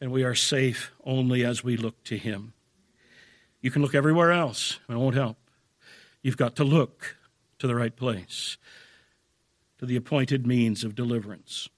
And 0.01 0.13
we 0.13 0.23
are 0.23 0.37
safe 0.37 0.93
only 1.05 1.45
as 1.45 1.65
we 1.65 1.77
look 1.77 2.05
to 2.05 2.17
him. 2.17 2.53
You 3.61 3.73
can 3.73 3.83
look 3.83 3.97
everywhere 3.97 4.31
else, 4.31 4.79
it 4.89 4.95
won't 4.95 5.17
help. 5.17 5.37
You've 6.23 6.37
got 6.37 6.55
to 6.57 6.65
look 6.65 7.17
to 7.59 7.67
the 7.67 7.75
right 7.75 7.97
place 7.97 8.57
to 9.81 9.87
the 9.87 9.97
appointed 9.97 10.47
means 10.47 10.85
of 10.85 10.95
deliverance. 10.95 11.71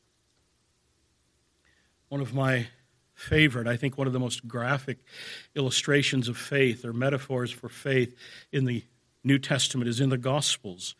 One 2.08 2.20
of 2.20 2.34
my 2.34 2.66
favorite, 3.14 3.68
I 3.68 3.76
think 3.76 3.96
one 3.96 4.08
of 4.08 4.12
the 4.12 4.18
most 4.18 4.48
graphic 4.48 4.98
illustrations 5.54 6.28
of 6.28 6.36
faith 6.36 6.84
or 6.84 6.92
metaphors 6.92 7.52
for 7.52 7.68
faith 7.68 8.16
in 8.50 8.64
the 8.64 8.82
New 9.22 9.38
Testament 9.38 9.88
is 9.88 10.00
in 10.00 10.08
the 10.08 10.18
Gospels, 10.18 10.96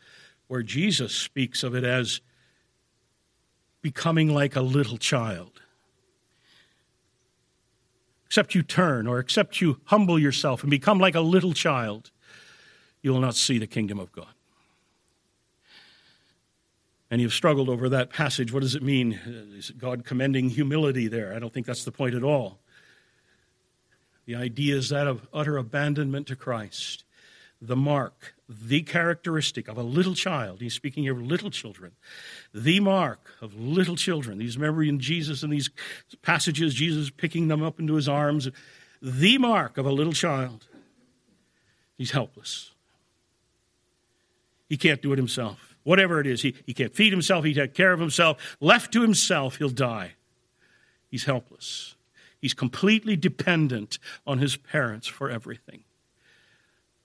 where 0.47 0.63
Jesus 0.63 1.13
speaks 1.13 1.65
of 1.65 1.75
it 1.75 1.83
as 1.83 2.21
becoming 3.83 4.33
like 4.33 4.55
a 4.55 4.63
little 4.63 4.97
child. 4.97 5.61
Except 8.27 8.55
you 8.55 8.63
turn, 8.63 9.09
or 9.09 9.19
except 9.19 9.61
you 9.61 9.81
humble 9.87 10.21
yourself 10.21 10.63
and 10.63 10.71
become 10.71 11.01
like 11.01 11.17
a 11.17 11.21
little 11.21 11.53
child, 11.53 12.13
you 13.03 13.13
will 13.13 13.19
not 13.19 13.35
see 13.35 13.59
the 13.59 13.67
kingdom 13.67 13.99
of 13.99 14.13
God 14.13 14.35
and 17.13 17.21
you've 17.21 17.35
struggled 17.35 17.69
over 17.69 17.91
that 17.91 18.09
passage. 18.09 18.55
What 18.55 18.63
does 18.63 18.75
it 18.75 18.83
mean? 18.83 19.21
Is 19.55 19.71
God 19.73 20.03
commending 20.03 20.49
humility 20.49 21.09
there? 21.09 21.35
I 21.35 21.39
don't 21.39 21.53
think 21.53 21.67
that's 21.67 21.85
the 21.85 21.93
point 21.93 22.15
at 22.15 22.25
all. 22.25 22.59
The 24.25 24.35
idea 24.35 24.77
is 24.77 24.89
that 24.89 25.07
of 25.07 25.29
utter 25.31 25.59
abandonment 25.59 26.27
to 26.29 26.37
Christ, 26.37 27.05
the 27.61 27.77
mark, 27.77 28.35
the 28.49 28.81
characteristic 28.81 29.69
of 29.69 29.77
a 29.77 29.83
little 29.83 30.15
child. 30.15 30.63
He's 30.63 30.73
speaking 30.73 31.07
of 31.07 31.21
little 31.21 31.51
children. 31.51 31.93
The 32.55 32.81
mark 32.81 33.35
of 33.43 33.55
little 33.61 33.97
children. 33.97 34.39
These 34.39 34.57
remember 34.57 34.83
in 34.83 34.99
Jesus 34.99 35.43
in 35.43 35.51
these 35.51 35.69
passages, 36.23 36.73
Jesus 36.73 37.11
picking 37.11 37.49
them 37.49 37.63
up 37.63 37.79
into 37.79 37.93
his 37.93 38.09
arms. 38.09 38.49
The 39.03 39.37
mark 39.37 39.77
of 39.77 39.85
a 39.85 39.93
little 39.93 40.15
child. 40.15 40.67
He's 41.99 42.13
helpless. 42.13 42.71
He 44.71 44.79
can't 44.79 45.03
do 45.03 45.13
it 45.13 45.19
himself. 45.19 45.72
Whatever 45.85 46.21
it 46.21 46.27
is, 46.27 46.43
he, 46.43 46.55
he 46.65 46.75
can't 46.75 46.95
feed 46.95 47.13
himself, 47.13 47.45
he 47.45 47.55
take 47.55 47.75
care 47.75 47.93
of 47.93 48.01
himself. 48.01 48.57
Left 48.61 48.93
to 48.93 49.03
himself, 49.03 49.57
he'll 49.57 49.69
die. 49.69 50.13
He's 51.09 51.25
helpless. 51.25 51.97
He's 52.41 52.55
completely 52.55 53.17
dependent 53.17 53.99
on 54.27 54.39
his 54.39 54.57
parents 54.57 55.07
for 55.07 55.31
everything. 55.31 55.85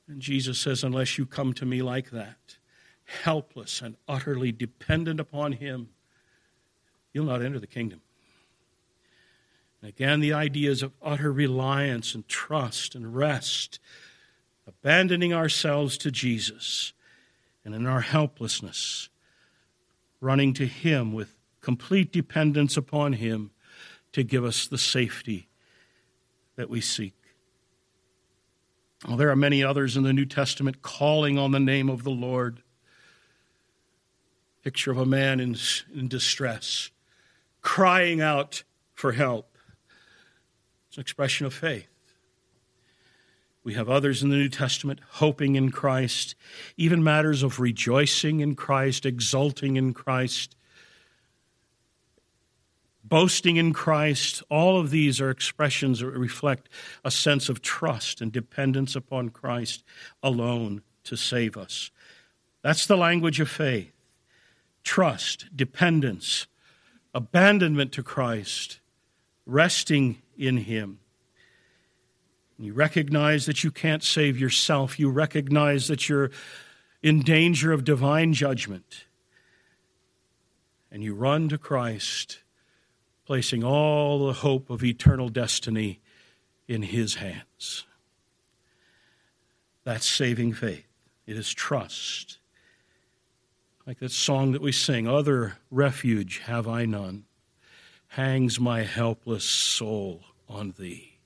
And 0.07 0.21
Jesus 0.21 0.57
says, 0.59 0.83
Unless 0.83 1.17
you 1.17 1.25
come 1.25 1.53
to 1.53 1.65
me 1.65 1.81
like 1.81 2.11
that, 2.11 2.57
helpless 3.07 3.81
and 3.81 3.95
utterly 4.07 4.51
dependent 4.51 5.19
upon 5.19 5.53
Him, 5.53 5.89
you'll 7.13 7.25
not 7.25 7.41
enter 7.41 7.59
the 7.59 7.67
kingdom. 7.67 8.01
And 9.81 9.89
again, 9.89 10.19
the 10.19 10.33
ideas 10.33 10.81
of 10.81 10.93
utter 11.01 11.31
reliance 11.31 12.15
and 12.15 12.27
trust 12.27 12.95
and 12.95 13.15
rest, 13.15 13.79
abandoning 14.65 15.33
ourselves 15.33 15.97
to 15.99 16.11
Jesus, 16.11 16.93
and 17.67 17.75
in 17.75 17.85
our 17.85 17.99
helplessness, 17.99 19.09
running 20.21 20.53
to 20.53 20.65
Him 20.65 21.11
with 21.11 21.35
complete 21.59 22.13
dependence 22.13 22.77
upon 22.77 23.11
Him 23.11 23.51
to 24.13 24.23
give 24.23 24.45
us 24.45 24.67
the 24.67 24.77
safety 24.77 25.49
that 26.55 26.69
we 26.69 26.79
seek. 26.79 27.13
Well, 29.05 29.17
there 29.17 29.29
are 29.29 29.35
many 29.35 29.65
others 29.65 29.97
in 29.97 30.03
the 30.03 30.13
New 30.13 30.25
Testament 30.25 30.81
calling 30.81 31.37
on 31.37 31.51
the 31.51 31.59
name 31.59 31.89
of 31.89 32.05
the 32.05 32.09
Lord. 32.09 32.61
Picture 34.63 34.91
of 34.91 34.97
a 34.97 35.05
man 35.05 35.41
in, 35.41 35.57
in 35.93 36.07
distress, 36.07 36.89
crying 37.61 38.21
out 38.21 38.63
for 38.93 39.11
help. 39.11 39.57
It's 40.87 40.95
an 40.95 41.01
expression 41.01 41.45
of 41.45 41.53
faith. 41.53 41.89
We 43.67 43.73
have 43.73 43.89
others 43.89 44.23
in 44.23 44.29
the 44.29 44.37
New 44.37 44.47
Testament 44.47 45.01
hoping 45.15 45.57
in 45.57 45.71
Christ, 45.71 46.35
even 46.77 47.03
matters 47.03 47.43
of 47.43 47.59
rejoicing 47.59 48.39
in 48.39 48.55
Christ, 48.55 49.05
exulting 49.05 49.75
in 49.75 49.93
Christ, 49.93 50.55
boasting 53.03 53.57
in 53.57 53.73
Christ, 53.73 54.41
all 54.49 54.79
of 54.79 54.89
these 54.89 55.19
are 55.19 55.29
expressions 55.29 55.99
that 55.99 56.11
reflect 56.11 56.69
a 57.03 57.11
sense 57.11 57.49
of 57.49 57.61
trust 57.61 58.21
and 58.21 58.31
dependence 58.31 58.95
upon 58.95 59.31
Christ 59.31 59.83
alone 60.23 60.81
to 61.03 61.17
save 61.17 61.57
us. 61.57 61.91
That's 62.61 62.85
the 62.85 62.95
language 62.95 63.41
of 63.41 63.49
faith 63.49 63.91
trust, 64.81 65.47
dependence, 65.53 66.47
abandonment 67.13 67.91
to 67.91 68.01
Christ, 68.01 68.79
resting 69.45 70.21
in 70.37 70.55
Him. 70.55 70.99
You 72.59 72.73
recognize 72.73 73.45
that 73.45 73.63
you 73.63 73.71
can't 73.71 74.03
save 74.03 74.39
yourself. 74.39 74.99
You 74.99 75.09
recognize 75.09 75.87
that 75.87 76.09
you're 76.09 76.31
in 77.03 77.21
danger 77.21 77.71
of 77.71 77.83
divine 77.83 78.33
judgment. 78.33 79.05
And 80.91 81.03
you 81.03 81.13
run 81.13 81.49
to 81.49 81.57
Christ 81.57 82.39
placing 83.25 83.63
all 83.63 84.25
the 84.25 84.33
hope 84.33 84.69
of 84.69 84.83
eternal 84.83 85.29
destiny 85.29 85.99
in 86.67 86.81
His 86.81 87.15
hands. 87.15 87.85
That's 89.83 90.07
saving 90.07 90.53
faith. 90.53 90.87
It 91.25 91.37
is 91.37 91.53
trust. 91.53 92.39
Like 93.85 93.99
that 93.99 94.11
song 94.11 94.53
that 94.53 94.61
we 94.61 94.71
sing, 94.71 95.07
Other 95.07 95.57
refuge 95.69 96.39
have 96.39 96.67
I 96.67 96.85
none, 96.85 97.25
hangs 98.09 98.59
my 98.59 98.83
helpless 98.83 99.43
soul 99.43 100.23
on 100.49 100.73
Thee. 100.77 101.16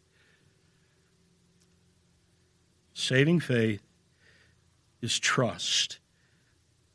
Saving 2.94 3.40
faith 3.40 3.82
is 5.02 5.20
trust 5.20 6.00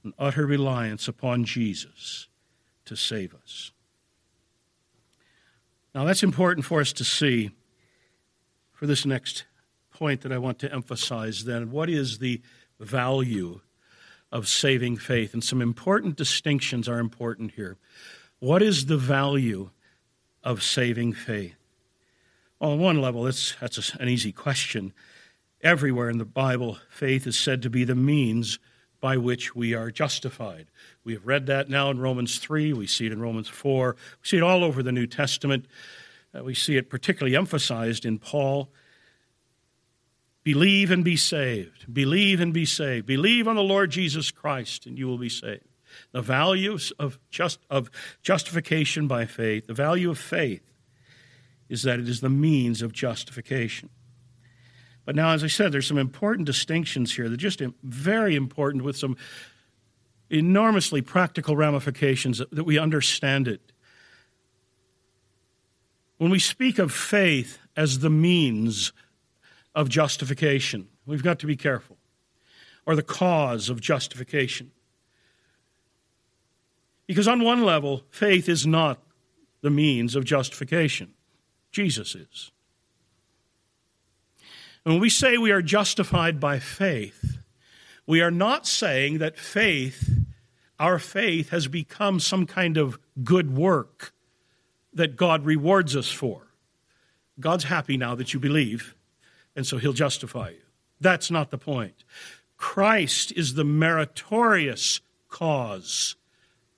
and 0.04 0.12
utter 0.18 0.46
reliance 0.46 1.08
upon 1.08 1.44
Jesus 1.44 2.28
to 2.84 2.96
save 2.96 3.34
us. 3.34 3.72
Now, 5.94 6.04
that's 6.04 6.22
important 6.22 6.66
for 6.66 6.80
us 6.80 6.92
to 6.94 7.04
see 7.04 7.50
for 8.72 8.86
this 8.86 9.06
next 9.06 9.44
point 9.90 10.20
that 10.20 10.32
I 10.32 10.38
want 10.38 10.58
to 10.58 10.72
emphasize 10.72 11.44
then. 11.44 11.70
What 11.70 11.88
is 11.88 12.18
the 12.18 12.42
value 12.78 13.60
of 14.30 14.46
saving 14.46 14.98
faith? 14.98 15.32
And 15.32 15.42
some 15.42 15.62
important 15.62 16.16
distinctions 16.16 16.88
are 16.88 16.98
important 16.98 17.52
here. 17.52 17.78
What 18.38 18.62
is 18.62 18.86
the 18.86 18.98
value 18.98 19.70
of 20.44 20.62
saving 20.62 21.14
faith? 21.14 21.56
Well, 22.60 22.72
on 22.72 22.78
one 22.78 23.00
level, 23.00 23.22
that's, 23.22 23.54
that's 23.60 23.94
an 23.94 24.08
easy 24.08 24.32
question. 24.32 24.92
Everywhere 25.62 26.10
in 26.10 26.18
the 26.18 26.24
Bible, 26.24 26.78
faith 26.90 27.26
is 27.26 27.38
said 27.38 27.62
to 27.62 27.70
be 27.70 27.84
the 27.84 27.94
means 27.94 28.58
by 29.00 29.16
which 29.16 29.54
we 29.54 29.74
are 29.74 29.90
justified. 29.90 30.66
We 31.04 31.14
have 31.14 31.26
read 31.26 31.46
that 31.46 31.68
now 31.68 31.90
in 31.90 31.98
Romans 31.98 32.38
3, 32.38 32.72
we 32.72 32.86
see 32.86 33.06
it 33.06 33.12
in 33.12 33.20
Romans 33.20 33.48
4, 33.48 33.96
we 34.22 34.28
see 34.28 34.36
it 34.36 34.42
all 34.42 34.64
over 34.64 34.82
the 34.82 34.92
New 34.92 35.06
Testament. 35.06 35.66
Uh, 36.34 36.42
we 36.44 36.54
see 36.54 36.76
it 36.76 36.90
particularly 36.90 37.36
emphasized 37.36 38.04
in 38.04 38.18
Paul. 38.18 38.70
Believe 40.44 40.90
and 40.90 41.04
be 41.04 41.16
saved. 41.16 41.92
Believe 41.92 42.40
and 42.40 42.52
be 42.52 42.64
saved. 42.64 43.06
Believe 43.06 43.48
on 43.48 43.56
the 43.56 43.62
Lord 43.62 43.90
Jesus 43.90 44.30
Christ, 44.30 44.86
and 44.86 44.98
you 44.98 45.06
will 45.06 45.18
be 45.18 45.28
saved. 45.28 45.64
The 46.12 46.22
value 46.22 46.78
of, 46.98 47.18
just, 47.30 47.60
of 47.70 47.90
justification 48.22 49.08
by 49.08 49.24
faith, 49.26 49.66
the 49.66 49.74
value 49.74 50.10
of 50.10 50.18
faith, 50.18 50.72
is 51.68 51.82
that 51.82 51.98
it 51.98 52.08
is 52.08 52.20
the 52.20 52.28
means 52.28 52.82
of 52.82 52.92
justification. 52.92 53.88
But 55.06 55.14
now, 55.14 55.30
as 55.30 55.44
I 55.44 55.46
said, 55.46 55.70
there's 55.70 55.86
some 55.86 55.98
important 55.98 56.46
distinctions 56.46 57.14
here. 57.14 57.28
They're 57.28 57.36
just 57.36 57.62
very 57.84 58.34
important 58.34 58.84
with 58.84 58.96
some 58.96 59.16
enormously 60.28 61.00
practical 61.00 61.56
ramifications 61.56 62.42
that 62.50 62.64
we 62.64 62.76
understand 62.76 63.46
it. 63.46 63.72
When 66.18 66.30
we 66.30 66.40
speak 66.40 66.80
of 66.80 66.92
faith 66.92 67.58
as 67.76 68.00
the 68.00 68.10
means 68.10 68.92
of 69.76 69.88
justification, 69.88 70.88
we've 71.06 71.22
got 71.22 71.38
to 71.38 71.46
be 71.46 71.56
careful, 71.56 71.98
or 72.84 72.96
the 72.96 73.02
cause 73.02 73.68
of 73.68 73.80
justification. 73.80 74.72
Because 77.06 77.28
on 77.28 77.44
one 77.44 77.62
level, 77.62 78.02
faith 78.10 78.48
is 78.48 78.66
not 78.66 78.98
the 79.60 79.70
means 79.70 80.16
of 80.16 80.24
justification, 80.24 81.12
Jesus 81.70 82.16
is. 82.16 82.50
When 84.86 85.00
we 85.00 85.10
say 85.10 85.36
we 85.36 85.50
are 85.50 85.62
justified 85.62 86.38
by 86.38 86.60
faith, 86.60 87.38
we 88.06 88.20
are 88.20 88.30
not 88.30 88.68
saying 88.68 89.18
that 89.18 89.36
faith, 89.36 90.08
our 90.78 91.00
faith, 91.00 91.48
has 91.48 91.66
become 91.66 92.20
some 92.20 92.46
kind 92.46 92.76
of 92.76 92.96
good 93.24 93.56
work 93.56 94.12
that 94.92 95.16
God 95.16 95.44
rewards 95.44 95.96
us 95.96 96.12
for. 96.12 96.42
God's 97.40 97.64
happy 97.64 97.96
now 97.96 98.14
that 98.14 98.32
you 98.32 98.38
believe, 98.38 98.94
and 99.56 99.66
so 99.66 99.78
he'll 99.78 99.92
justify 99.92 100.50
you. 100.50 100.62
That's 101.00 101.32
not 101.32 101.50
the 101.50 101.58
point. 101.58 102.04
Christ 102.56 103.32
is 103.32 103.54
the 103.54 103.64
meritorious 103.64 105.00
cause 105.28 106.14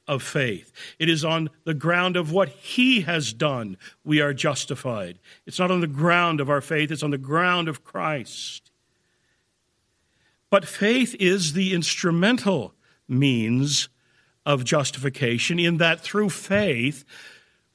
of 0.09 0.23
faith. 0.23 0.73
It 0.99 1.09
is 1.09 1.25
on 1.25 1.51
the 1.65 1.75
ground 1.75 2.17
of 2.17 2.33
what 2.33 2.49
he 2.49 3.03
has 3.03 3.33
done 3.33 3.77
we 4.05 4.21
are 4.21 4.35
justified. 4.35 5.19
It's 5.47 5.59
not 5.59 5.71
on 5.71 5.81
the 5.81 5.87
ground 5.87 6.41
of 6.41 6.51
our 6.51 6.61
faith, 6.61 6.91
it's 6.91 7.03
on 7.03 7.11
the 7.11 7.19
ground 7.19 7.69
of 7.69 7.85
Christ. 7.85 8.73
But 10.51 10.67
faith 10.67 11.15
is 11.21 11.53
the 11.53 11.75
instrumental 11.75 12.75
means 13.07 13.89
of 14.47 14.65
justification 14.65 15.59
in 15.59 15.77
that 15.77 16.01
through 16.01 16.31
faith 16.31 17.05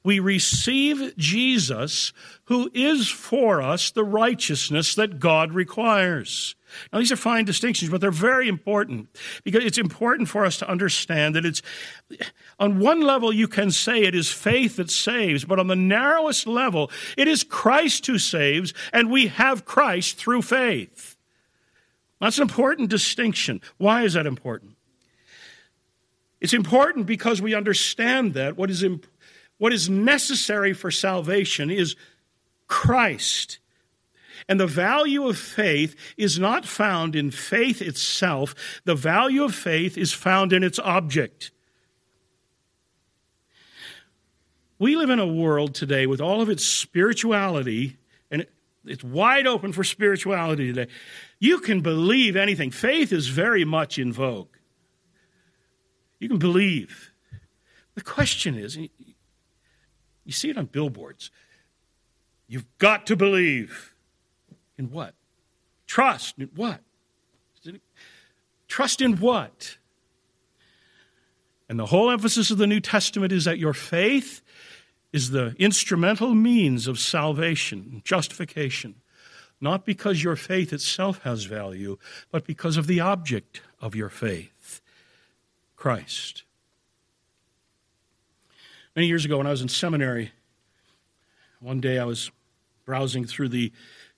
we 0.04 0.20
receive 0.20 1.16
Jesus, 1.18 2.12
who 2.46 2.70
is 2.74 3.08
for 3.08 3.62
us 3.62 3.92
the 3.92 4.04
righteousness 4.04 4.96
that 4.96 5.20
God 5.20 5.54
requires. 5.54 6.56
Now, 6.92 7.00
these 7.00 7.12
are 7.12 7.18
fine 7.18 7.46
distinctions, 7.46 7.90
but 7.92 8.02
they're 8.02 8.12
very 8.12 8.48
important 8.48 9.08
because 9.44 9.64
it's 9.64 9.78
important 9.78 10.28
for 10.28 10.44
us 10.46 10.58
to 10.58 10.70
understand 10.70 11.36
that 11.36 11.46
it's, 11.46 11.62
on 12.60 12.80
one 12.80 13.02
level, 13.02 13.32
you 13.32 13.48
can 13.48 13.72
say 13.72 14.02
it 14.02 14.16
is 14.16 14.32
faith 14.32 14.78
that 14.78 14.90
saves, 14.90 15.46
but 15.46 15.60
on 15.60 15.68
the 15.68 15.76
narrowest 15.76 16.48
level, 16.48 16.92
it 17.16 17.28
is 17.28 17.44
Christ 17.44 18.08
who 18.08 18.18
saves, 18.18 18.74
and 18.92 19.12
we 19.12 19.28
have 19.28 19.66
Christ 19.66 20.18
through 20.18 20.42
faith. 20.42 21.16
That's 22.20 22.38
an 22.38 22.44
important 22.44 22.90
distinction. 22.90 23.62
Why 23.78 24.04
is 24.04 24.14
that 24.14 24.26
important? 24.26 24.76
It's 26.42 26.54
important 26.54 27.06
because 27.06 27.42
we 27.42 27.54
understand 27.54 28.34
that 28.34 28.58
what 28.58 28.70
is 28.70 28.84
important 28.84 29.13
what 29.64 29.72
is 29.72 29.90
necessary 29.90 30.74
for 30.74 30.92
salvation 30.92 31.72
is 31.72 31.96
Christ 32.68 33.60
And 34.50 34.60
the 34.60 34.68
value 34.68 35.26
of 35.26 35.38
faith 35.38 35.96
is 36.18 36.38
not 36.38 36.66
found 36.66 37.16
in 37.16 37.32
faith 37.32 37.82
itself, 37.82 38.82
the 38.84 38.94
value 38.94 39.42
of 39.46 39.56
faith 39.56 39.98
is 39.98 40.12
found 40.12 40.52
in 40.52 40.66
its 40.66 40.80
object. 40.80 41.52
We 44.80 44.98
live 44.98 45.10
in 45.10 45.20
a 45.20 45.26
world 45.26 45.74
today 45.74 46.08
with 46.08 46.20
all 46.20 46.42
of 46.42 46.50
its 46.50 46.66
spirituality, 46.66 47.96
and 48.30 48.46
it's 48.84 49.02
wide 49.06 49.48
open 49.48 49.72
for 49.72 49.86
spirituality 49.86 50.74
today. 50.74 50.92
You 51.40 51.60
can 51.60 51.80
believe 51.80 52.36
anything. 52.36 52.70
Faith 52.70 53.14
is 53.14 53.30
very 53.30 53.64
much 53.64 53.98
in 53.98 54.12
vogue. 54.12 54.58
You 56.20 56.28
can 56.28 56.40
believe. 56.40 57.14
The 57.96 58.02
question 58.02 58.58
is 58.58 58.78
you 60.26 60.32
see 60.32 60.50
it 60.50 60.58
on 60.58 60.66
billboards. 60.66 61.32
You've 62.48 62.66
got 62.78 63.06
to 63.08 63.16
believe. 63.16 63.94
In 64.78 64.92
what? 64.92 65.14
Trust. 65.88 66.38
In 66.38 66.50
what? 66.56 66.82
Trust 68.68 69.02
in 69.02 69.18
what? 69.18 69.78
And 71.70 71.80
the 71.80 71.86
whole 71.86 72.12
emphasis 72.12 72.52
of 72.52 72.58
the 72.58 72.68
New 72.68 72.80
Testament 72.80 73.32
is 73.32 73.46
that 73.46 73.60
your 73.60 73.74
faith 73.74 74.42
is 75.12 75.30
the 75.30 75.56
instrumental 75.60 76.34
means 76.34 76.88
of 76.88 77.00
salvation, 77.00 78.02
justification, 78.04 78.96
not 79.62 79.86
because 79.86 80.24
your 80.24 80.36
faith 80.36 80.74
itself 80.74 81.22
has 81.24 81.46
value, 81.46 81.98
but 82.32 82.46
because 82.46 82.78
of 82.78 82.88
the 82.88 83.00
object 83.00 83.62
of 83.80 83.96
your 83.96 84.10
faith, 84.10 84.82
Christ. 85.76 86.44
Many 88.96 89.08
years 89.08 89.26
ago, 89.26 89.40
when 89.40 89.48
I 89.48 89.50
was 89.50 89.64
in 89.64 89.70
seminary, 89.70 90.34
one 91.60 91.82
day 91.82 91.98
I 91.98 92.06
was 92.06 92.30
browsing 92.86 93.26
through 93.26 93.50
the 93.50 93.72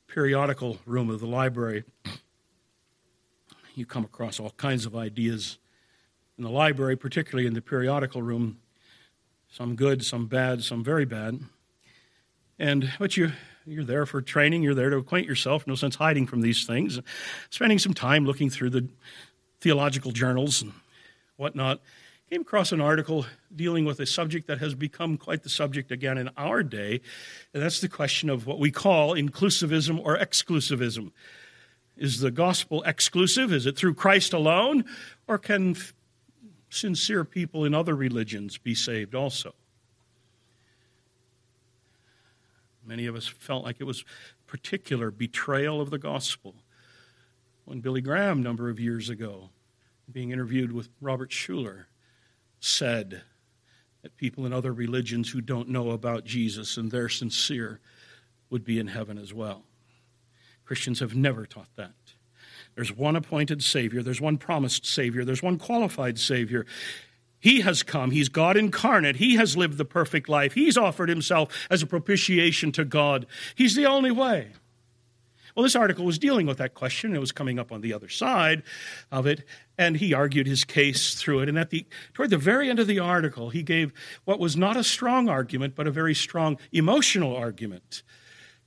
periodical 0.06 0.80
room 0.86 1.10
of 1.10 1.22
the 1.22 1.28
library. 1.28 1.86
You 3.74 3.86
come 3.86 4.04
across 4.04 4.38
all 4.38 4.50
kinds 4.58 4.86
of 4.86 4.94
ideas 4.94 5.60
in 6.38 6.44
the 6.44 6.50
library, 6.50 6.98
particularly 6.98 7.48
in 7.48 7.54
the 7.54 7.62
periodical 7.62 8.22
room. 8.22 8.58
Some 9.50 9.78
good, 9.78 10.04
some 10.04 10.28
bad, 10.28 10.62
some 10.62 10.84
very 10.84 11.06
bad. 11.06 11.40
And 12.60 12.92
but 13.00 13.16
you 13.16 13.32
you're 13.66 13.86
there 13.86 14.06
for 14.06 14.22
training, 14.22 14.62
you're 14.62 14.76
there 14.76 14.90
to 14.90 14.98
acquaint 14.98 15.26
yourself, 15.26 15.66
no 15.66 15.76
sense 15.76 15.96
hiding 15.96 16.28
from 16.28 16.42
these 16.42 16.66
things. 16.66 17.00
Spending 17.50 17.80
some 17.80 17.94
time 17.94 18.26
looking 18.26 18.50
through 18.50 18.72
the 18.72 18.90
theological 19.62 20.12
journals 20.12 20.62
and 20.62 20.74
whatnot 21.38 21.80
came 22.30 22.42
across 22.42 22.72
an 22.72 22.82
article 22.82 23.26
dealing 23.56 23.86
with 23.86 24.00
a 24.00 24.06
subject 24.06 24.48
that 24.48 24.58
has 24.58 24.74
become 24.74 25.16
quite 25.16 25.44
the 25.44 25.50
subject 25.50 25.92
again 25.92 26.18
in 26.18 26.30
our 26.38 26.64
day, 26.64 27.00
and 27.54 27.62
that's 27.62 27.82
the 27.82 27.90
question 27.90 28.30
of 28.30 28.48
what 28.48 28.60
we 28.60 28.72
call 28.72 29.14
inclusivism 29.14 30.00
or 30.04 30.18
exclusivism. 30.18 31.12
Is 31.98 32.20
the 32.20 32.32
gospel 32.32 32.84
exclusive? 32.84 33.54
Is 33.54 33.66
it 33.66 33.78
through 33.78 33.94
Christ 33.94 34.34
alone? 34.34 34.86
Or 35.28 35.38
can 35.38 35.78
sincere 36.70 37.24
people 37.24 37.64
in 37.64 37.74
other 37.74 37.96
religions 37.96 38.58
be 38.58 38.76
saved 38.76 39.16
also? 39.16 39.54
Many 42.86 43.06
of 43.06 43.16
us 43.16 43.28
felt 43.28 43.64
like 43.64 43.78
it 43.80 43.86
was 43.86 44.04
particular 44.46 45.10
betrayal 45.10 45.80
of 45.80 45.90
the 45.90 45.98
gospel. 45.98 46.56
When 47.64 47.80
Billy 47.80 48.02
Graham, 48.02 48.40
a 48.40 48.42
number 48.42 48.70
of 48.70 48.80
years 48.80 49.10
ago, 49.10 49.50
being 50.12 50.32
interviewed 50.32 50.72
with 50.72 50.90
Robert 51.02 51.32
Schuller, 51.32 51.86
said 52.66 53.22
that 54.02 54.18
people 54.18 54.46
in 54.46 54.54
other 54.54 54.74
religions 54.74 55.30
who 55.30 55.42
don't 55.42 55.70
know 55.70 55.92
about 55.92 56.26
Jesus 56.26 56.78
and 56.78 56.92
they're 56.92 57.10
sincere 57.10 57.80
would 58.50 58.64
be 58.64 58.80
in 58.80 58.88
heaven 58.88 59.18
as 59.18 59.34
well. 59.34 59.64
Christians 60.66 61.00
have 61.00 61.16
never 61.16 61.46
taught 61.46 61.70
that. 61.76 61.94
There's 62.76 62.92
one 62.92 63.16
appointed 63.16 63.64
Savior, 63.64 64.04
there's 64.04 64.22
one 64.22 64.38
promised 64.38 64.86
Savior, 64.86 65.24
there's 65.24 65.44
one 65.44 65.58
qualified 65.58 66.20
Savior. 66.20 66.66
He 67.40 67.62
has 67.62 67.84
come. 67.84 68.10
He's 68.10 68.30
God 68.30 68.58
incarnate. 68.58 69.18
He 69.18 69.36
has 69.36 69.56
lived 69.56 69.78
the 69.78 69.86
perfect 69.86 70.28
life. 70.28 70.54
He's 70.54 70.78
offered 70.78 71.10
himself 71.10 71.68
as 71.70 71.84
a 71.84 71.88
propitiation 71.88 72.72
to 72.72 72.84
God. 72.84 73.28
He's 73.54 73.76
the 73.76 73.86
only 73.86 74.10
way. 74.10 74.54
Well, 75.56 75.64
this 75.64 75.76
article 75.76 76.04
was 76.04 76.20
dealing 76.20 76.48
with 76.48 76.58
that 76.58 76.74
question. 76.74 77.16
It 77.16 77.20
was 77.20 77.32
coming 77.32 77.58
up 77.60 77.72
on 77.72 77.80
the 77.80 77.94
other 77.94 78.10
side 78.10 78.62
of 79.10 79.26
it, 79.26 79.46
and 79.78 79.96
he 79.96 80.14
argued 80.14 80.48
his 80.48 80.66
case 80.66 81.16
through 81.16 81.40
it. 81.40 81.50
And 81.50 81.58
at 81.58 81.70
the 81.70 81.86
toward 82.14 82.30
the 82.30 82.38
very 82.38 82.70
end 82.70 82.80
of 82.80 82.88
the 82.88 83.00
article, 83.00 83.52
he 83.52 83.64
gave 83.64 83.94
what 84.26 84.38
was 84.38 84.58
not 84.58 84.76
a 84.76 84.84
strong 84.84 85.30
argument, 85.30 85.74
but 85.74 85.88
a 85.88 85.92
very 85.92 86.14
strong 86.14 86.58
emotional 86.74 87.34
argument. 87.34 88.04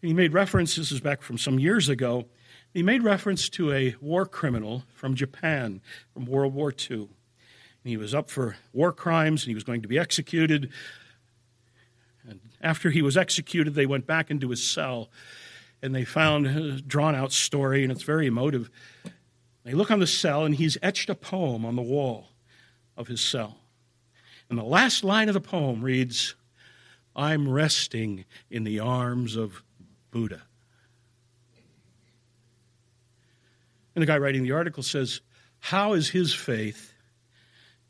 He 0.00 0.14
made 0.14 0.32
reference. 0.32 0.76
This 0.76 0.90
is 0.90 1.00
back 1.00 1.20
from 1.20 1.36
some 1.36 1.58
years 1.58 1.90
ago. 1.90 2.24
He 2.72 2.82
made 2.82 3.02
reference 3.02 3.50
to 3.50 3.70
a 3.72 3.94
war 4.00 4.24
criminal 4.24 4.84
from 4.94 5.14
Japan 5.14 5.82
from 6.14 6.24
World 6.24 6.54
War 6.54 6.72
II. 6.72 7.00
And 7.00 7.08
he 7.84 7.98
was 7.98 8.14
up 8.14 8.30
for 8.30 8.56
war 8.72 8.92
crimes, 8.92 9.42
and 9.42 9.48
he 9.48 9.54
was 9.54 9.64
going 9.64 9.82
to 9.82 9.88
be 9.88 9.98
executed. 9.98 10.70
And 12.26 12.40
after 12.62 12.90
he 12.90 13.02
was 13.02 13.16
executed, 13.16 13.74
they 13.74 13.86
went 13.86 14.06
back 14.06 14.30
into 14.30 14.48
his 14.48 14.66
cell 14.66 15.10
and 15.82 15.94
they 15.94 16.04
found 16.04 16.46
a 16.46 16.80
drawn 16.80 17.14
out 17.14 17.32
story, 17.32 17.82
and 17.82 17.92
it's 17.92 18.02
very 18.02 18.26
emotive. 18.26 18.70
They 19.64 19.72
look 19.72 19.90
on 19.90 20.00
the 20.00 20.06
cell, 20.06 20.44
and 20.44 20.54
he's 20.54 20.76
etched 20.82 21.10
a 21.10 21.14
poem 21.14 21.64
on 21.64 21.76
the 21.76 21.82
wall 21.82 22.28
of 22.96 23.08
his 23.08 23.20
cell. 23.20 23.58
And 24.48 24.58
the 24.58 24.64
last 24.64 25.04
line 25.04 25.28
of 25.28 25.34
the 25.34 25.40
poem 25.40 25.82
reads, 25.82 26.34
I'm 27.14 27.48
resting 27.48 28.24
in 28.50 28.64
the 28.64 28.80
arms 28.80 29.36
of 29.36 29.62
Buddha. 30.10 30.42
And 33.94 34.02
the 34.02 34.06
guy 34.06 34.18
writing 34.18 34.44
the 34.44 34.52
article 34.52 34.82
says, 34.82 35.20
How 35.58 35.92
is 35.92 36.10
his 36.10 36.32
faith 36.32 36.94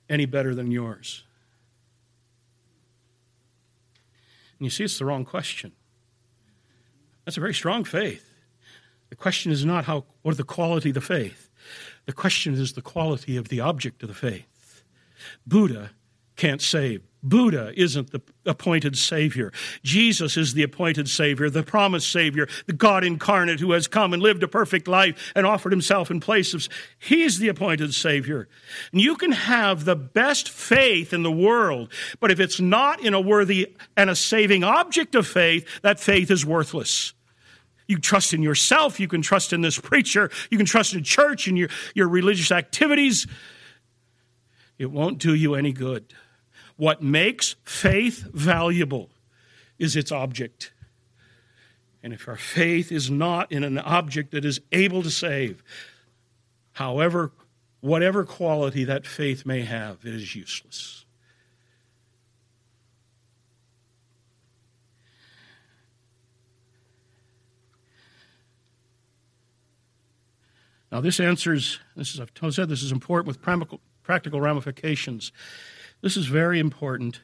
any 0.09 0.25
better 0.25 0.55
than 0.55 0.71
yours? 0.71 1.25
And 4.59 4.67
you 4.67 4.71
see, 4.71 4.85
it's 4.85 4.99
the 4.99 5.05
wrong 5.05 5.25
question. 5.25 5.73
That's 7.29 7.37
a 7.37 7.41
very 7.41 7.53
strong 7.53 7.85
faith. 7.85 8.27
The 9.11 9.15
question 9.15 9.53
is 9.53 9.63
not 9.63 9.85
how 9.85 10.07
are 10.25 10.33
the 10.33 10.45
quality 10.45 10.89
of 10.89 10.95
the 10.95 11.03
faith. 11.03 11.51
The 12.07 12.15
question 12.15 12.55
is 12.55 12.73
the 12.73 12.81
quality 12.81 13.37
of 13.37 13.49
the 13.51 13.61
object 13.61 14.03
of 14.03 14.09
the 14.09 14.15
faith. 14.15 14.83
Buddha 15.47 15.91
can't 16.37 16.63
save. 16.63 17.03
Buddha 17.23 17.73
isn't 17.77 18.13
the 18.13 18.23
appointed 18.47 18.97
Savior. 18.97 19.53
Jesus 19.83 20.39
is 20.39 20.55
the 20.55 20.63
appointed 20.63 21.07
Savior, 21.07 21.51
the 21.51 21.63
promised 21.63 22.11
Savior, 22.11 22.49
the 22.67 22.73
God 22.73 23.05
incarnate 23.05 23.61
who 23.61 23.73
has 23.73 23.89
come 23.89 24.15
and 24.15 24.23
lived 24.23 24.43
a 24.43 24.49
perfect 24.49 24.89
life 24.89 25.31
and 25.35 25.45
offered 25.45 25.73
himself 25.73 26.11
in 26.11 26.21
place 26.21 26.55
of. 26.55 26.67
He's 26.99 27.39
the 27.39 27.49
appointed 27.49 27.93
Savior. 27.93 28.49
And 28.91 29.03
you 29.03 29.17
can 29.17 29.33
have 29.33 29.85
the 29.85 29.97
best 29.97 30.49
faith 30.49 31.13
in 31.13 31.25
the 31.25 31.31
world, 31.31 31.93
but 32.21 32.31
if 32.31 32.41
it's 32.41 32.59
not 32.59 33.05
in 33.05 33.13
a 33.13 33.21
worthy 33.21 33.77
and 33.99 34.09
a 34.09 34.17
saving 34.17 34.65
object 34.65 35.15
of 35.15 35.27
faith, 35.27 35.83
that 35.83 36.01
faith 36.01 36.31
is 36.31 36.47
worthless. 36.47 37.13
You 37.89 37.99
trust 37.99 38.35
in 38.35 38.43
yourself. 38.43 39.01
You 39.01 39.09
can 39.09 39.23
trust 39.23 39.53
in 39.53 39.63
this 39.63 39.81
preacher. 39.81 40.31
You 40.51 40.59
can 40.59 40.67
trust 40.67 40.95
in 40.95 41.03
church 41.03 41.49
and 41.49 41.59
your, 41.59 41.71
your 41.95 42.09
religious 42.09 42.53
activities. 42.53 43.27
It 44.79 44.93
won't 44.93 45.19
do 45.19 45.35
you 45.35 45.55
any 45.55 45.73
good. 45.73 46.13
What 46.77 47.03
makes 47.03 47.57
faith 47.65 48.29
valuable 48.33 49.11
is 49.79 49.97
its 49.97 50.13
object. 50.13 50.73
And 52.03 52.13
if 52.13 52.29
our 52.29 52.37
faith 52.37 52.93
is 52.93 53.11
not 53.11 53.51
in 53.51 53.65
an 53.65 53.79
object 53.79 54.31
that 54.31 54.45
is 54.45 54.61
able 54.71 55.03
to 55.03 55.11
save, 55.11 55.65
however, 56.73 57.33
whatever 57.81 58.25
quality 58.25 58.85
that 58.85 59.07
faith 59.07 59.45
may 59.45 59.63
have, 59.63 60.05
it 60.05 60.15
is 60.15 60.37
useless. 60.37 61.05
Now, 70.91 71.01
this 71.01 71.21
answers, 71.21 71.81
this 71.97 72.15
is, 72.15 72.21
I've 72.21 72.55
said 72.55 72.69
this 72.69 72.83
is 72.83 72.93
important 72.93 73.27
with 73.27 73.43
practical 74.03 74.41
ramifications. 74.41 75.33
This 76.01 76.17
is 76.17 76.27
very 76.27 76.59
important 76.59 77.21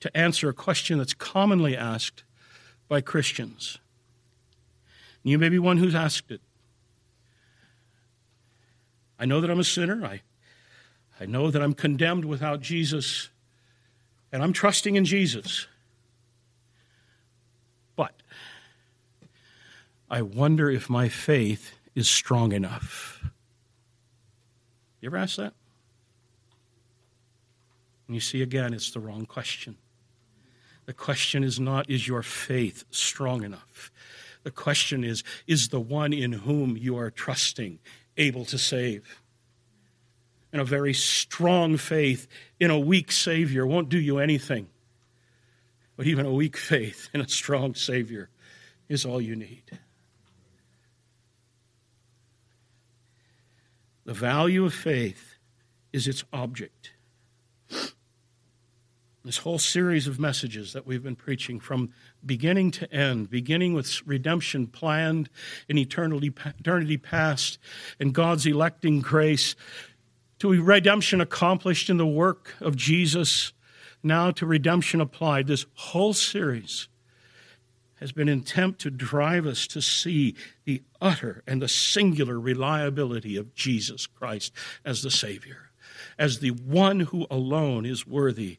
to 0.00 0.16
answer 0.16 0.48
a 0.48 0.54
question 0.54 0.98
that's 0.98 1.14
commonly 1.14 1.76
asked 1.76 2.22
by 2.88 3.00
Christians. 3.00 3.78
You 5.22 5.38
may 5.38 5.48
be 5.48 5.58
one 5.58 5.78
who's 5.78 5.94
asked 5.94 6.30
it. 6.30 6.40
I 9.18 9.26
know 9.26 9.40
that 9.40 9.50
I'm 9.50 9.60
a 9.60 9.64
sinner. 9.64 10.04
I, 10.04 10.22
I 11.20 11.26
know 11.26 11.50
that 11.50 11.60
I'm 11.60 11.74
condemned 11.74 12.24
without 12.24 12.62
Jesus, 12.62 13.28
and 14.32 14.42
I'm 14.42 14.54
trusting 14.54 14.96
in 14.96 15.04
Jesus. 15.04 15.66
But 17.96 18.14
I 20.08 20.22
wonder 20.22 20.70
if 20.70 20.88
my 20.88 21.10
faith 21.10 21.72
is 21.94 22.08
strong 22.08 22.52
enough. 22.52 23.22
You 25.00 25.08
ever 25.08 25.16
ask 25.16 25.36
that? 25.36 25.54
And 28.06 28.14
you 28.14 28.20
see, 28.20 28.42
again, 28.42 28.74
it's 28.74 28.90
the 28.90 29.00
wrong 29.00 29.24
question. 29.24 29.76
The 30.86 30.92
question 30.92 31.44
is 31.44 31.60
not, 31.60 31.88
is 31.88 32.08
your 32.08 32.22
faith 32.22 32.84
strong 32.90 33.44
enough? 33.44 33.90
The 34.42 34.50
question 34.50 35.04
is 35.04 35.22
Is 35.46 35.68
the 35.68 35.80
one 35.80 36.12
in 36.12 36.32
whom 36.32 36.76
you 36.76 36.96
are 36.96 37.10
trusting 37.10 37.78
able 38.16 38.44
to 38.46 38.58
save? 38.58 39.20
And 40.52 40.60
a 40.60 40.64
very 40.64 40.94
strong 40.94 41.76
faith 41.76 42.26
in 42.58 42.70
a 42.70 42.78
weak 42.78 43.12
Savior 43.12 43.64
won't 43.64 43.88
do 43.88 44.00
you 44.00 44.18
anything. 44.18 44.68
But 45.96 46.06
even 46.06 46.26
a 46.26 46.32
weak 46.32 46.56
faith 46.56 47.08
in 47.14 47.20
a 47.20 47.28
strong 47.28 47.74
Savior 47.74 48.30
is 48.88 49.04
all 49.04 49.20
you 49.20 49.36
need. 49.36 49.78
The 54.10 54.14
value 54.14 54.64
of 54.64 54.74
faith 54.74 55.36
is 55.92 56.08
its 56.08 56.24
object. 56.32 56.94
This 59.24 59.36
whole 59.36 59.60
series 59.60 60.08
of 60.08 60.18
messages 60.18 60.72
that 60.72 60.84
we've 60.84 61.04
been 61.04 61.14
preaching 61.14 61.60
from 61.60 61.90
beginning 62.26 62.72
to 62.72 62.92
end, 62.92 63.30
beginning 63.30 63.72
with 63.72 64.04
redemption 64.04 64.66
planned 64.66 65.30
in 65.68 65.78
eternity, 65.78 66.32
eternity 66.58 66.96
past 66.96 67.60
and 68.00 68.12
God's 68.12 68.46
electing 68.46 69.00
grace, 69.00 69.54
to 70.40 70.60
redemption 70.60 71.20
accomplished 71.20 71.88
in 71.88 71.96
the 71.96 72.04
work 72.04 72.56
of 72.58 72.74
Jesus, 72.74 73.52
now 74.02 74.32
to 74.32 74.44
redemption 74.44 75.00
applied. 75.00 75.46
This 75.46 75.66
whole 75.74 76.14
series 76.14 76.88
has 78.00 78.12
been 78.12 78.28
an 78.28 78.40
attempt 78.40 78.80
to 78.80 78.90
drive 78.90 79.46
us 79.46 79.66
to 79.68 79.82
see 79.82 80.34
the 80.64 80.82
utter 81.00 81.42
and 81.46 81.60
the 81.60 81.68
singular 81.68 82.40
reliability 82.40 83.36
of 83.36 83.54
Jesus 83.54 84.06
Christ 84.06 84.52
as 84.84 85.02
the 85.02 85.10
Savior, 85.10 85.70
as 86.18 86.38
the 86.38 86.50
one 86.50 87.00
who 87.00 87.26
alone 87.30 87.84
is 87.84 88.06
worthy 88.06 88.58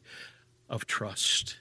of 0.70 0.86
trust. 0.86 1.56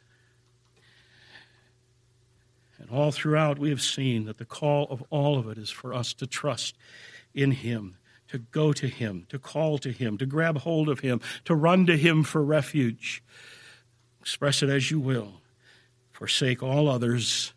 And 2.78 2.90
all 2.92 3.12
throughout, 3.12 3.58
we 3.58 3.70
have 3.70 3.82
seen 3.82 4.26
that 4.26 4.38
the 4.38 4.46
call 4.46 4.88
of 4.90 5.04
all 5.10 5.38
of 5.38 5.48
it 5.48 5.58
is 5.58 5.72
for 5.72 5.94
us 5.94 6.14
to 6.16 6.28
trust 6.28 6.76
in 7.34 7.52
Him, 7.52 7.98
to 8.28 8.38
go 8.38 8.74
to 8.74 8.88
Him, 8.88 9.26
to 9.30 9.40
call 9.40 9.80
to 9.80 9.92
Him, 9.92 10.18
to 10.20 10.26
grab 10.28 10.60
hold 10.60 10.88
of 10.88 11.00
Him, 11.00 11.20
to 11.46 11.56
run 11.56 11.88
to 11.88 11.98
Him 11.98 12.24
for 12.24 12.44
refuge. 12.44 13.24
Express 14.20 14.62
it 14.62 14.70
as 14.70 14.92
you 14.92 15.00
will. 15.00 15.42
Forsake 16.12 16.62
all 16.62 16.88
others 16.88 17.54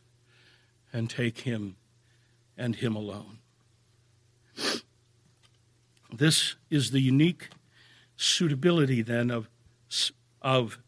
and 0.95 1.11
take 1.11 1.41
Him 1.41 1.77
and 2.57 2.77
Him 2.77 2.95
alone. 2.95 3.39
This 6.11 6.55
is 6.71 6.93
the 6.93 7.01
unique 7.01 7.49
suitability, 8.17 9.03
then, 9.03 9.31
of, 9.31 9.51
of 10.41 10.79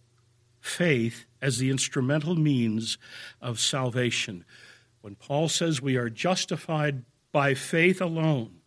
faith 0.61 1.27
as 1.43 1.59
the 1.59 1.71
instrumental 1.71 2.37
means 2.37 2.97
of 3.43 3.59
salvation. 3.59 4.45
When 5.01 5.17
Paul 5.17 5.49
says 5.49 5.83
we 5.83 5.97
are 5.97 6.09
justified 6.09 7.05
by 7.33 7.55
faith 7.55 8.01
alone, 8.01 8.61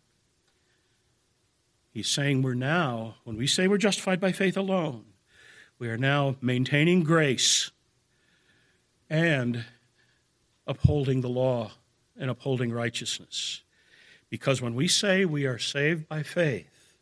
he's 1.90 2.08
saying 2.08 2.42
we're 2.42 2.54
now, 2.54 3.16
when 3.24 3.36
we 3.36 3.46
say 3.46 3.66
we're 3.66 3.78
justified 3.78 4.20
by 4.20 4.32
faith 4.32 4.58
alone, 4.58 5.06
we 5.78 5.88
are 5.88 5.98
now 5.98 6.36
maintaining 6.42 7.02
grace 7.02 7.70
and 9.08 9.64
upholding 10.70 11.20
the 11.20 11.28
law 11.28 11.72
and 12.16 12.30
upholding 12.30 12.72
righteousness. 12.72 13.62
Because 14.30 14.62
when 14.62 14.76
we 14.76 14.86
say 14.86 15.24
we 15.24 15.44
are 15.44 15.58
saved 15.58 16.08
by 16.08 16.22
faith, 16.22 16.94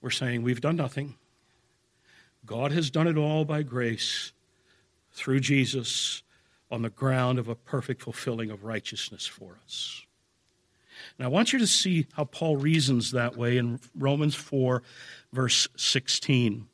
we're 0.00 0.10
saying 0.10 0.42
we've 0.42 0.62
done 0.62 0.76
nothing. 0.76 1.16
God 2.46 2.72
has 2.72 2.90
done 2.90 3.06
it 3.06 3.18
all 3.18 3.44
by 3.44 3.62
grace 3.62 4.32
through 5.12 5.40
Jesus 5.40 6.22
on 6.70 6.80
the 6.80 6.88
ground 6.88 7.38
of 7.38 7.48
a 7.48 7.54
perfect 7.54 8.00
fulfilling 8.00 8.50
of 8.50 8.64
righteousness 8.64 9.26
for 9.26 9.58
us. 9.62 10.02
And 11.18 11.26
I 11.26 11.28
want 11.28 11.52
you 11.52 11.58
to 11.58 11.66
see 11.66 12.06
how 12.14 12.24
Paul 12.24 12.56
reasons 12.56 13.12
that 13.12 13.36
way 13.36 13.58
in 13.58 13.78
Romans 13.94 14.34
4, 14.34 14.82
verse 15.34 15.68
16. 15.76 16.66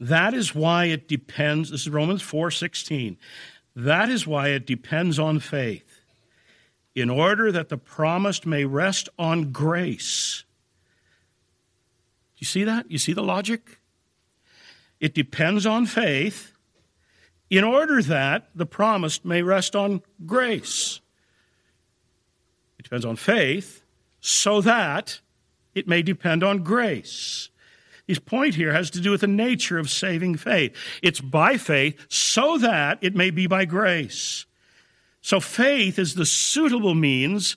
That 0.00 0.32
is 0.34 0.54
why 0.54 0.86
it 0.86 1.06
depends, 1.06 1.70
this 1.70 1.82
is 1.82 1.90
Romans 1.90 2.22
4 2.22 2.50
16. 2.50 3.18
That 3.76 4.08
is 4.08 4.26
why 4.26 4.48
it 4.48 4.66
depends 4.66 5.18
on 5.18 5.38
faith, 5.38 6.00
in 6.94 7.08
order 7.10 7.52
that 7.52 7.68
the 7.68 7.76
promised 7.76 8.46
may 8.46 8.64
rest 8.64 9.08
on 9.18 9.52
grace 9.52 10.44
you 12.40 12.46
see 12.46 12.64
that? 12.64 12.90
You 12.90 12.98
see 12.98 13.12
the 13.12 13.22
logic? 13.22 13.78
It 14.98 15.14
depends 15.14 15.66
on 15.66 15.86
faith 15.86 16.52
in 17.50 17.64
order 17.64 18.02
that 18.02 18.48
the 18.54 18.66
promised 18.66 19.24
may 19.24 19.42
rest 19.42 19.76
on 19.76 20.02
grace. 20.24 21.00
It 22.78 22.84
depends 22.84 23.04
on 23.04 23.16
faith 23.16 23.82
so 24.20 24.62
that 24.62 25.20
it 25.74 25.86
may 25.86 26.02
depend 26.02 26.42
on 26.42 26.62
grace. 26.62 27.49
His 28.10 28.18
point 28.18 28.56
here 28.56 28.72
has 28.72 28.90
to 28.90 29.00
do 29.00 29.12
with 29.12 29.20
the 29.20 29.28
nature 29.28 29.78
of 29.78 29.88
saving 29.88 30.36
faith. 30.36 30.74
It's 31.00 31.20
by 31.20 31.58
faith 31.58 32.06
so 32.08 32.58
that 32.58 32.98
it 33.02 33.14
may 33.14 33.30
be 33.30 33.46
by 33.46 33.66
grace. 33.66 34.46
So 35.22 35.38
faith 35.38 35.96
is 35.96 36.16
the 36.16 36.26
suitable 36.26 36.96
means 36.96 37.56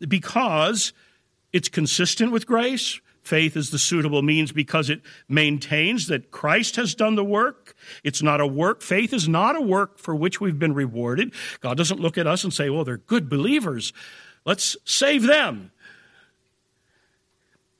because 0.00 0.92
it's 1.52 1.68
consistent 1.68 2.32
with 2.32 2.44
grace, 2.44 3.00
Faith 3.22 3.56
is 3.56 3.70
the 3.70 3.78
suitable 3.78 4.20
means 4.22 4.50
because 4.50 4.90
it 4.90 5.00
maintains 5.28 6.08
that 6.08 6.32
Christ 6.32 6.74
has 6.74 6.92
done 6.92 7.14
the 7.14 7.24
work. 7.24 7.76
It's 8.02 8.20
not 8.20 8.40
a 8.40 8.46
work. 8.48 8.82
Faith 8.82 9.12
is 9.12 9.28
not 9.28 9.54
a 9.54 9.60
work 9.60 9.96
for 9.96 10.12
which 10.12 10.40
we've 10.40 10.58
been 10.58 10.74
rewarded. 10.74 11.32
God 11.60 11.76
doesn't 11.76 12.00
look 12.00 12.18
at 12.18 12.26
us 12.26 12.42
and 12.42 12.52
say, 12.52 12.68
well, 12.68 12.82
they're 12.82 12.96
good 12.96 13.28
believers. 13.28 13.92
Let's 14.44 14.76
save 14.84 15.22
them. 15.22 15.70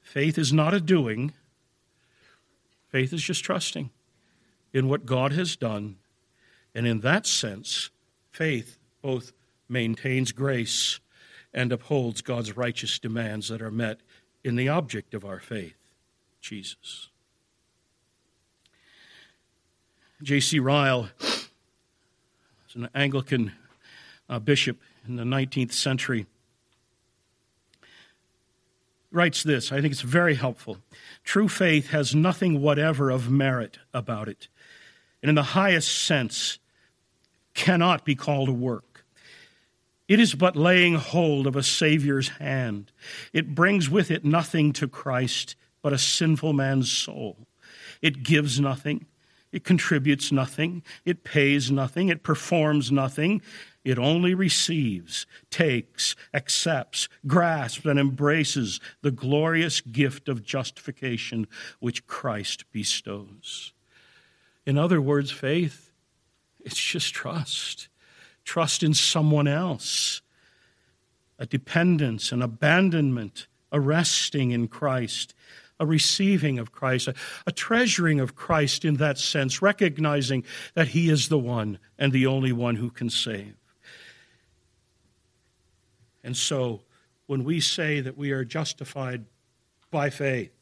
Faith 0.01 0.39
is 0.39 0.53
not 0.53 0.74
a 0.74 0.80
doing. 0.80 1.33
Faith 2.93 3.14
is 3.14 3.22
just 3.22 3.43
trusting 3.43 3.90
in 4.74 4.86
what 4.86 5.07
God 5.07 5.32
has 5.32 5.57
done. 5.57 5.97
And 6.74 6.86
in 6.86 7.01
that 7.01 7.26
sense, 7.26 7.90
faith 8.30 8.78
both 9.01 9.32
maintains 9.66 10.30
grace 10.30 11.01
and 11.55 11.72
upholds 11.72 12.20
God's 12.20 12.55
righteous 12.55 12.99
demands 12.99 13.49
that 13.49 13.62
are 13.62 13.70
met 13.70 14.01
in 14.45 14.57
the 14.57 14.68
object 14.68 15.14
of 15.14 15.24
our 15.24 15.40
faith, 15.40 15.74
Jesus. 16.43 17.09
J.C. 20.22 20.59
Ryle 20.59 21.09
was 21.20 22.74
an 22.74 22.90
Anglican 22.95 23.53
uh, 24.28 24.38
bishop 24.38 24.78
in 25.09 25.16
the 25.16 25.24
19th 25.24 25.72
century. 25.72 26.26
Writes 29.12 29.42
this, 29.42 29.70
I 29.70 29.80
think 29.80 29.92
it's 29.92 30.00
very 30.00 30.34
helpful. 30.34 30.78
True 31.22 31.48
faith 31.48 31.90
has 31.90 32.14
nothing 32.14 32.62
whatever 32.62 33.10
of 33.10 33.30
merit 33.30 33.78
about 33.92 34.28
it, 34.28 34.48
and 35.22 35.28
in 35.28 35.34
the 35.34 35.42
highest 35.42 36.04
sense, 36.04 36.58
cannot 37.54 38.06
be 38.06 38.14
called 38.14 38.48
a 38.48 38.52
work. 38.52 39.04
It 40.08 40.18
is 40.18 40.34
but 40.34 40.56
laying 40.56 40.94
hold 40.94 41.46
of 41.46 41.56
a 41.56 41.62
Savior's 41.62 42.28
hand. 42.28 42.90
It 43.32 43.54
brings 43.54 43.88
with 43.88 44.10
it 44.10 44.24
nothing 44.24 44.72
to 44.74 44.88
Christ 44.88 45.56
but 45.82 45.92
a 45.92 45.98
sinful 45.98 46.54
man's 46.54 46.90
soul. 46.90 47.46
It 48.00 48.22
gives 48.22 48.58
nothing. 48.58 49.06
It 49.52 49.64
contributes 49.64 50.32
nothing. 50.32 50.82
It 51.04 51.24
pays 51.24 51.70
nothing. 51.70 52.08
It 52.08 52.22
performs 52.22 52.90
nothing. 52.90 53.42
It 53.85 53.99
only 53.99 54.35
receives, 54.35 55.26
takes, 55.51 56.14
accepts, 56.33 57.09
grasps, 57.26 57.85
and 57.85 57.99
embraces 57.99 58.80
the 59.01 59.11
glorious 59.11 59.80
gift 59.80 60.28
of 60.28 60.45
justification 60.45 61.49
which 61.80 62.07
Christ 62.07 62.64
bestows. 62.70 63.72
In 64.64 64.78
other 64.78 65.01
words, 65.01 65.33
faith, 65.33 65.91
it's 66.61 66.80
just 66.80 67.12
trust 67.12 67.89
trust 68.45 68.83
in 68.83 68.95
someone 68.95 69.47
else, 69.47 70.20
a 71.39 71.47
dependence, 71.47 72.33
an 72.33 72.43
abandonment, 72.43 73.47
a 73.70 73.80
resting 73.80 74.51
in 74.51 74.68
Christ, 74.68 75.35
a 75.80 75.87
receiving 75.87 76.59
of 76.59 76.72
Christ, 76.72 77.09
a, 77.09 77.14
a, 77.47 77.53
treasuring 77.53 78.20
of 78.20 78.35
Christ 78.35 78.85
in 78.85 78.95
that 78.95 79.18
sense, 79.18 79.62
recognizing 79.62 80.45
that 80.74 80.89
He 80.89 81.09
is 81.09 81.28
the 81.28 81.39
one 81.39 81.78
and 81.99 82.12
the 82.12 82.26
only 82.26 82.53
one 82.53 82.76
who 82.76 82.91
can 82.91 83.11
save. 83.11 83.55
And 86.24 86.36
so, 86.36 86.82
when 87.26 87.44
we 87.44 87.60
say 87.60 88.00
that 88.00 88.16
we 88.16 88.30
are 88.32 88.44
justified 88.44 89.24
by 89.90 90.10
faith, 90.10 90.52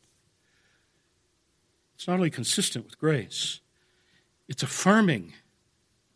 it's 1.95 2.07
not 2.07 2.15
only 2.15 2.31
consistent 2.31 2.85
with 2.85 2.99
grace, 2.99 3.61
it's 4.49 4.63
affirming 4.63 5.35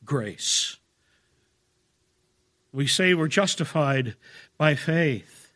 grace 0.05 0.79
we 2.75 2.89
say 2.89 3.15
we're 3.15 3.29
justified 3.29 4.17
by 4.59 4.75
faith, 4.75 5.53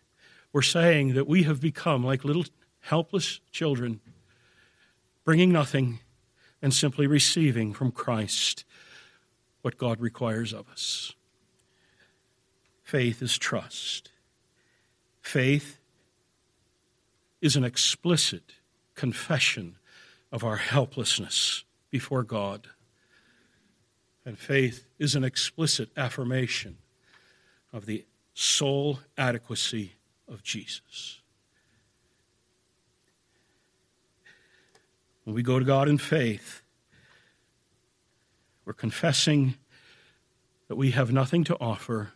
we're 0.53 0.63
saying 0.63 1.15
that 1.15 1.27
we 1.27 1.43
have 1.43 1.61
become 1.61 2.05
like 2.05 2.25
little 2.25 2.45
helpless 2.79 3.41
children, 3.51 4.01
bringing 5.25 5.51
nothing 5.51 5.99
and 6.63 6.73
simply 6.73 7.09
receiving 7.09 7.75
from 7.75 7.91
Christ 7.91 8.65
what 9.63 9.77
God 9.77 10.01
requires 10.01 10.53
of 10.53 10.69
us. 10.71 11.13
Faith 12.89 13.21
is 13.21 13.37
trust. 13.37 14.13
Faith 15.21 15.79
is 17.43 17.55
an 17.55 17.63
explicit 17.63 18.55
confession 18.95 19.77
of 20.33 20.43
our 20.43 20.57
helplessness 20.57 21.65
before 21.91 22.23
God. 22.23 22.69
And 24.25 24.39
faith 24.39 24.87
is 24.99 25.15
an 25.15 25.23
explicit 25.23 25.91
affirmation 25.99 26.79
of 27.75 27.85
the 27.85 28.07
sole 28.33 29.01
adequacy 29.19 29.93
of 30.27 30.43
Jesus. 30.43 31.21
When 35.25 35.35
we 35.35 35.43
go 35.43 35.59
to 35.59 35.65
God 35.67 35.91
in 35.91 35.99
faith, 35.99 36.63
we're 38.65 38.73
confessing 38.73 39.57
that 40.69 40.77
we 40.77 40.93
have 40.93 41.13
nothing 41.13 41.45
to 41.45 41.57
offer. 41.61 42.13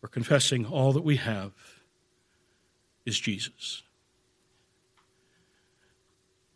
We're 0.00 0.08
confessing 0.08 0.64
all 0.66 0.92
that 0.92 1.04
we 1.04 1.16
have 1.16 1.52
is 3.04 3.18
Jesus. 3.18 3.82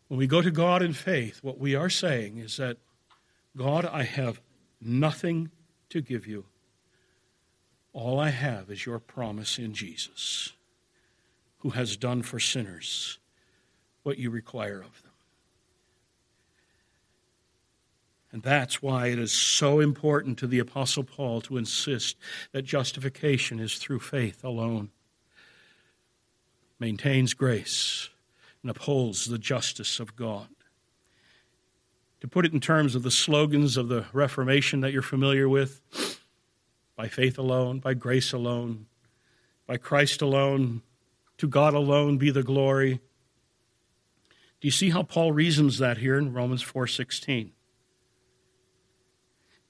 When 0.07 0.17
we 0.17 0.27
go 0.27 0.41
to 0.41 0.51
God 0.51 0.81
in 0.81 0.93
faith, 0.93 1.39
what 1.41 1.57
we 1.57 1.75
are 1.75 1.89
saying 1.89 2.37
is 2.37 2.57
that, 2.57 2.77
God, 3.57 3.85
I 3.85 4.03
have 4.03 4.41
nothing 4.79 5.49
to 5.89 6.01
give 6.01 6.27
you. 6.27 6.45
All 7.93 8.19
I 8.19 8.29
have 8.29 8.69
is 8.69 8.85
your 8.85 8.99
promise 8.99 9.57
in 9.57 9.73
Jesus, 9.73 10.53
who 11.59 11.71
has 11.71 11.97
done 11.97 12.21
for 12.21 12.39
sinners 12.39 13.19
what 14.03 14.17
you 14.17 14.29
require 14.29 14.81
of 14.81 15.01
them. 15.01 15.12
And 18.33 18.41
that's 18.41 18.81
why 18.81 19.07
it 19.07 19.19
is 19.19 19.31
so 19.31 19.79
important 19.79 20.39
to 20.39 20.47
the 20.47 20.57
Apostle 20.57 21.03
Paul 21.03 21.39
to 21.41 21.55
insist 21.55 22.17
that 22.51 22.63
justification 22.63 23.59
is 23.59 23.77
through 23.77 23.99
faith 23.99 24.43
alone, 24.43 24.89
maintains 26.79 27.35
grace, 27.35 28.09
and 28.63 28.71
upholds 28.71 29.27
the 29.27 29.37
justice 29.37 29.99
of 29.99 30.15
God. 30.15 30.47
To 32.21 32.27
put 32.27 32.43
it 32.43 32.53
in 32.53 32.59
terms 32.59 32.95
of 32.95 33.03
the 33.03 33.11
slogans 33.11 33.77
of 33.77 33.87
the 33.87 34.05
Reformation 34.13 34.81
that 34.81 34.91
you're 34.91 35.03
familiar 35.03 35.47
with, 35.47 35.81
by 36.95 37.09
faith 37.09 37.37
alone, 37.37 37.79
by 37.79 37.93
grace 37.93 38.33
alone, 38.33 38.87
by 39.67 39.77
Christ 39.77 40.23
alone, 40.23 40.81
to 41.37 41.47
God 41.47 41.75
alone 41.75 42.17
be 42.17 42.31
the 42.31 42.43
glory. 42.43 42.99
Do 44.59 44.67
you 44.67 44.71
see 44.71 44.89
how 44.89 45.03
Paul 45.03 45.33
reasons 45.33 45.77
that 45.77 45.99
here 45.99 46.17
in 46.17 46.33
Romans 46.33 46.63
4:16? 46.63 47.51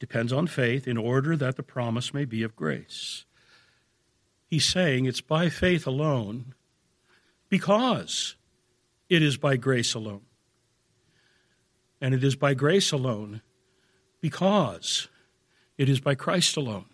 Depends 0.04 0.34
on 0.34 0.48
faith 0.48 0.86
in 0.86 0.98
order 0.98 1.38
that 1.38 1.56
the 1.56 1.64
promise 1.64 2.14
may 2.14 2.26
be 2.26 2.44
of 2.44 2.58
grace. 2.58 3.24
He's 4.50 4.66
saying 4.66 5.06
it's 5.06 5.22
by 5.22 5.48
faith 5.48 5.88
alone 5.88 6.56
because 7.48 8.36
it 9.08 9.24
is 9.24 9.38
by 9.38 9.56
grace 9.56 9.94
alone. 9.94 10.26
And 12.02 12.14
it 12.14 12.22
is 12.22 12.36
by 12.36 12.54
grace 12.54 12.92
alone 12.92 13.44
because 14.20 15.08
it 15.78 15.88
is 15.88 16.02
by 16.02 16.16
Christ 16.16 16.58
alone. 16.58 16.90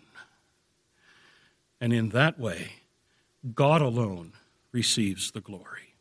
And 1.80 1.92
in 1.92 2.10
that 2.10 2.38
way, 2.38 2.74
God 3.56 3.82
alone 3.82 4.34
receives 4.70 5.32
the 5.32 5.40
glory. 5.40 5.96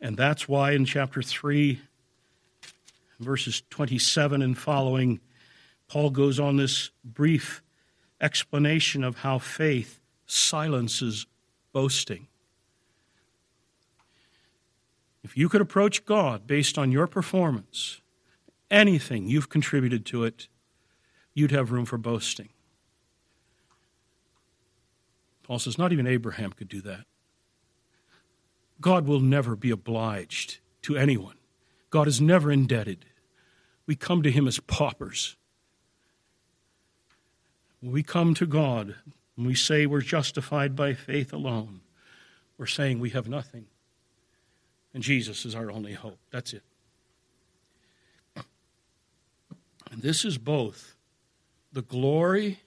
And 0.00 0.16
that's 0.16 0.48
why 0.48 0.72
in 0.72 0.84
chapter 0.84 1.22
3, 1.22 1.82
verses 3.18 3.62
27 3.70 4.42
and 4.42 4.56
following, 4.56 5.20
Paul 5.88 6.10
goes 6.10 6.38
on 6.38 6.56
this 6.56 6.90
brief 7.04 7.62
explanation 8.20 9.04
of 9.04 9.18
how 9.18 9.38
faith 9.38 10.00
silences 10.26 11.26
boasting. 11.72 12.28
If 15.22 15.36
you 15.36 15.48
could 15.48 15.60
approach 15.60 16.04
God 16.04 16.46
based 16.46 16.78
on 16.78 16.92
your 16.92 17.06
performance, 17.06 18.00
anything 18.70 19.28
you've 19.28 19.48
contributed 19.48 20.06
to 20.06 20.24
it, 20.24 20.48
you'd 21.34 21.50
have 21.50 21.72
room 21.72 21.84
for 21.84 21.98
boasting. 21.98 22.48
Paul 25.42 25.58
says, 25.58 25.78
not 25.78 25.92
even 25.92 26.06
Abraham 26.06 26.52
could 26.52 26.68
do 26.68 26.82
that. 26.82 27.04
God 28.80 29.06
will 29.06 29.20
never 29.20 29.56
be 29.56 29.70
obliged 29.70 30.58
to 30.82 30.96
anyone. 30.96 31.37
God 31.90 32.08
is 32.08 32.20
never 32.20 32.50
indebted. 32.50 33.04
We 33.86 33.96
come 33.96 34.22
to 34.22 34.30
him 34.30 34.46
as 34.46 34.60
paupers. 34.60 35.36
When 37.80 37.92
we 37.92 38.02
come 38.02 38.34
to 38.34 38.46
God, 38.46 38.96
when 39.36 39.46
we 39.46 39.54
say 39.54 39.86
we're 39.86 40.00
justified 40.00 40.74
by 40.74 40.94
faith 40.94 41.32
alone, 41.32 41.80
we're 42.58 42.66
saying 42.66 42.98
we 42.98 43.10
have 43.10 43.28
nothing. 43.28 43.66
And 44.92 45.02
Jesus 45.02 45.44
is 45.44 45.54
our 45.54 45.70
only 45.70 45.92
hope. 45.92 46.18
That's 46.30 46.52
it. 46.52 46.62
And 49.90 50.02
this 50.02 50.24
is 50.24 50.38
both 50.38 50.96
the 51.72 51.82
glory 51.82 52.60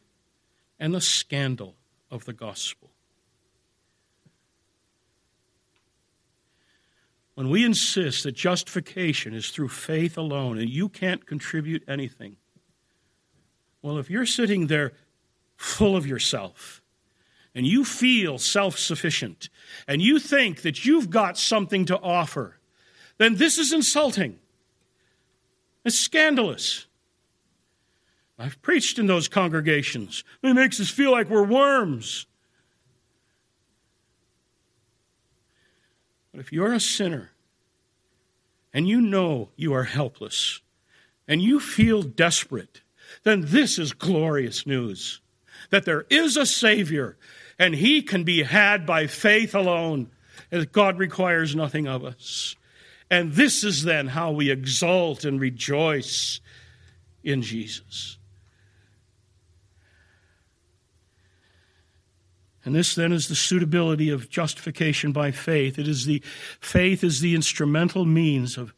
and 0.80 0.94
the 0.94 1.02
scandal 1.02 1.76
of 2.10 2.26
the 2.26 2.34
gospel. 2.34 2.91
When 7.36 7.50
we 7.50 7.66
insist 7.66 8.24
that 8.24 8.34
justification 8.34 9.34
is 9.34 9.50
through 9.50 9.70
faith 9.70 10.18
alone 10.18 10.58
and 10.58 10.70
you 10.70 10.90
can't 10.90 11.26
contribute 11.26 11.84
anything, 11.88 12.36
well, 13.82 13.98
if 13.98 14.10
you're 14.10 14.26
sitting 14.26 14.68
there 14.68 14.92
full 15.56 15.96
of 15.96 16.06
yourself 16.06 16.82
and 17.56 17.66
you 17.66 17.86
feel 17.86 18.38
self 18.38 18.78
sufficient 18.78 19.50
and 19.88 20.02
you 20.02 20.20
think 20.20 20.62
that 20.62 20.86
you've 20.86 21.10
got 21.10 21.38
something 21.38 21.86
to 21.86 22.00
offer, 22.00 22.60
then 23.18 23.36
this 23.36 23.58
is 23.58 23.72
insulting. 23.72 24.40
It's 25.84 25.98
scandalous. 25.98 26.88
I've 28.38 28.62
preached 28.62 28.98
in 28.98 29.06
those 29.06 29.28
congregations. 29.28 30.24
It 30.42 30.54
makes 30.54 30.80
us 30.80 30.90
feel 30.90 31.12
like 31.12 31.30
we're 31.30 31.44
worms. 31.44 32.26
But 36.32 36.40
if 36.40 36.52
you're 36.52 36.74
a 36.74 36.80
sinner 36.80 37.32
and 38.74 38.88
you 38.88 39.02
know 39.02 39.50
you 39.56 39.74
are 39.74 39.84
helpless 39.84 40.62
and 41.28 41.42
you 41.42 41.60
feel 41.60 42.02
desperate, 42.02 42.82
then 43.24 43.44
this 43.48 43.78
is 43.78 43.94
glorious 43.94 44.66
news 44.66 45.22
that 45.70 45.86
there 45.86 46.06
is 46.10 46.38
a 46.38 46.46
Savior 46.46 47.18
and 47.60 47.76
He 47.76 48.02
can 48.02 48.24
be 48.24 48.44
had 48.44 48.86
by 48.86 49.08
faith 49.08 49.54
alone, 49.54 50.10
as 50.52 50.66
God 50.66 50.98
requires 50.98 51.56
nothing 51.56 51.88
of 51.88 52.04
us. 52.04 52.56
And 53.10 53.34
this 53.34 53.64
is 53.64 53.84
then 53.84 54.08
how 54.08 54.32
we 54.32 54.50
exult 54.50 55.26
and 55.26 55.40
rejoice 55.40 56.40
in 57.24 57.42
Jesus. 57.42 58.18
And 62.64 62.76
this 62.76 62.94
then 62.96 63.12
is 63.12 63.28
the 63.28 63.36
suitability 63.36 64.10
of 64.10 64.30
justification 64.30 65.12
by 65.12 65.32
faith. 65.32 65.80
It 65.80 65.88
is 65.88 66.06
the 66.06 66.22
faith 66.60 67.04
is 67.04 67.20
the 67.20 67.34
instrumental 67.34 68.06
means 68.06 68.58
of 68.58 68.74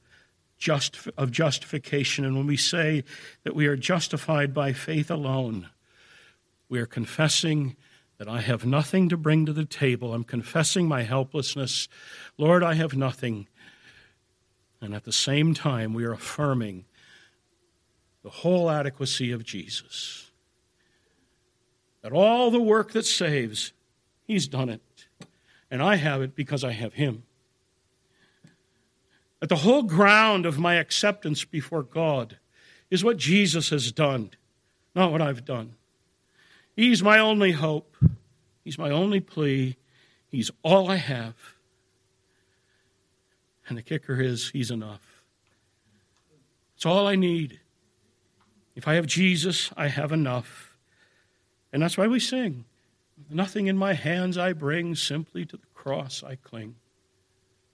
just 0.57 1.09
of 1.17 1.31
justification. 1.31 2.23
And 2.23 2.37
when 2.37 2.47
we 2.47 2.55
say 2.55 3.03
that 3.43 3.55
we 3.55 3.67
are 3.67 3.75
justified 3.75 4.53
by 4.53 4.71
faith 4.71 5.11
alone, 5.11 5.69
we 6.69 6.79
are 6.79 6.85
confessing 6.85 7.75
that 8.17 8.29
I 8.29 8.39
have 8.39 8.65
nothing 8.65 9.09
to 9.09 9.17
bring 9.17 9.45
to 9.45 9.53
the 9.53 9.65
table. 9.65 10.13
I'm 10.13 10.23
confessing 10.23 10.87
my 10.87 11.03
helplessness. 11.03 11.89
Lord, 12.37 12.63
I 12.63 12.75
have 12.75 12.95
nothing. 12.95 13.47
And 14.79 14.95
at 14.95 15.03
the 15.03 15.11
same 15.11 15.53
time, 15.53 15.93
we 15.93 16.05
are 16.05 16.13
affirming 16.13 16.85
the 18.23 18.29
whole 18.29 18.69
adequacy 18.69 19.31
of 19.31 19.43
Jesus 19.43 20.31
that 22.03 22.11
all 22.11 22.51
the 22.51 22.61
work 22.61 22.91
that 22.91 23.05
saves, 23.05 23.73
He's 24.25 24.47
done 24.47 24.69
it. 24.69 24.81
And 25.71 25.81
I 25.81 25.95
have 25.95 26.21
it 26.21 26.35
because 26.35 26.63
I 26.63 26.71
have 26.71 26.93
Him. 26.93 27.23
That 29.39 29.49
the 29.49 29.57
whole 29.57 29.83
ground 29.83 30.45
of 30.45 30.59
my 30.59 30.75
acceptance 30.75 31.43
before 31.43 31.81
God 31.81 32.37
is 32.91 33.03
what 33.03 33.17
Jesus 33.17 33.71
has 33.71 33.91
done, 33.91 34.29
not 34.93 35.11
what 35.11 35.21
I've 35.21 35.43
done. 35.45 35.73
He's 36.75 37.01
my 37.01 37.19
only 37.19 37.51
hope. 37.51 37.97
He's 38.63 38.77
my 38.77 38.89
only 38.91 39.19
plea. 39.19 39.77
He's 40.29 40.51
all 40.61 40.89
I 40.89 40.97
have. 40.97 41.35
And 43.67 43.77
the 43.77 43.81
kicker 43.81 44.21
is, 44.21 44.49
He's 44.49 44.71
enough. 44.71 45.23
It's 46.75 46.85
all 46.85 47.07
I 47.07 47.15
need. 47.15 47.59
If 48.75 48.87
I 48.87 48.95
have 48.95 49.05
Jesus, 49.05 49.71
I 49.77 49.87
have 49.87 50.11
enough. 50.11 50.72
And 51.73 51.81
that's 51.81 51.97
why 51.97 52.07
we 52.07 52.19
sing 52.19 52.63
Nothing 53.29 53.67
in 53.67 53.77
my 53.77 53.93
hands 53.93 54.37
I 54.37 54.53
bring, 54.53 54.95
simply 54.95 55.45
to 55.45 55.57
the 55.57 55.65
cross 55.73 56.23
I 56.23 56.35
cling. 56.35 56.75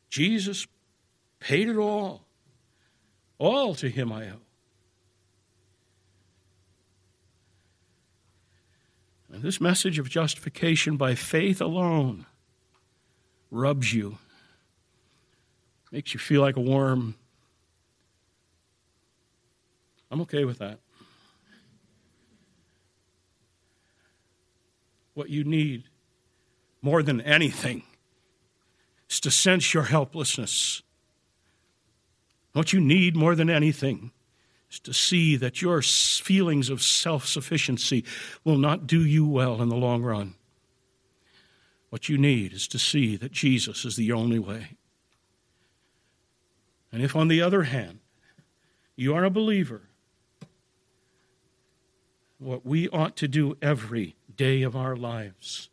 Jesus 0.09 0.67
paid 1.39 1.69
it 1.69 1.77
all. 1.77 2.25
All 3.37 3.73
to 3.75 3.89
him 3.89 4.11
I 4.11 4.25
owe. 4.25 4.41
And 9.31 9.43
this 9.43 9.61
message 9.61 9.99
of 9.99 10.09
justification 10.09 10.97
by 10.97 11.15
faith 11.15 11.61
alone 11.61 12.25
rubs 13.51 13.93
you, 13.93 14.17
makes 15.91 16.13
you 16.13 16.19
feel 16.19 16.41
like 16.41 16.57
a 16.57 16.61
worm. 16.61 17.15
I'm 20.11 20.21
okay 20.21 20.43
with 20.45 20.57
that. 20.59 20.79
What 25.19 25.29
you 25.29 25.43
need 25.43 25.83
more 26.81 27.03
than 27.03 27.19
anything 27.19 27.83
is 29.09 29.19
to 29.19 29.29
sense 29.29 29.73
your 29.73 29.83
helplessness. 29.83 30.81
What 32.53 32.71
you 32.71 32.79
need 32.79 33.17
more 33.17 33.35
than 33.35 33.49
anything 33.49 34.11
is 34.71 34.79
to 34.79 34.93
see 34.93 35.35
that 35.35 35.61
your 35.61 35.81
feelings 35.81 36.69
of 36.69 36.81
self 36.81 37.27
sufficiency 37.27 38.05
will 38.45 38.57
not 38.57 38.87
do 38.87 39.03
you 39.03 39.27
well 39.27 39.61
in 39.61 39.67
the 39.67 39.75
long 39.75 40.03
run. 40.03 40.35
What 41.89 42.07
you 42.07 42.17
need 42.17 42.53
is 42.53 42.65
to 42.69 42.79
see 42.79 43.17
that 43.17 43.33
Jesus 43.33 43.83
is 43.83 43.97
the 43.97 44.13
only 44.13 44.39
way. 44.39 44.77
And 46.93 47.03
if, 47.03 47.13
on 47.13 47.27
the 47.27 47.41
other 47.41 47.63
hand, 47.63 47.99
you 48.95 49.13
are 49.13 49.25
a 49.25 49.29
believer, 49.29 49.81
what 52.37 52.65
we 52.65 52.87
ought 52.87 53.17
to 53.17 53.27
do 53.27 53.57
every 53.61 54.15
day 54.39 54.61
of 54.61 54.73
our 54.73 54.95
lives 54.95 55.69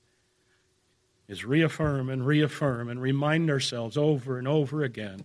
is 1.28 1.44
reaffirm 1.44 2.10
and 2.10 2.26
reaffirm 2.26 2.88
and 2.88 3.00
remind 3.00 3.48
ourselves 3.48 3.96
over 3.96 4.38
and 4.38 4.48
over 4.48 4.82
again 4.82 5.24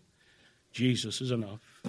Jesus 0.71 1.21
is 1.21 1.31
enough. 1.31 1.81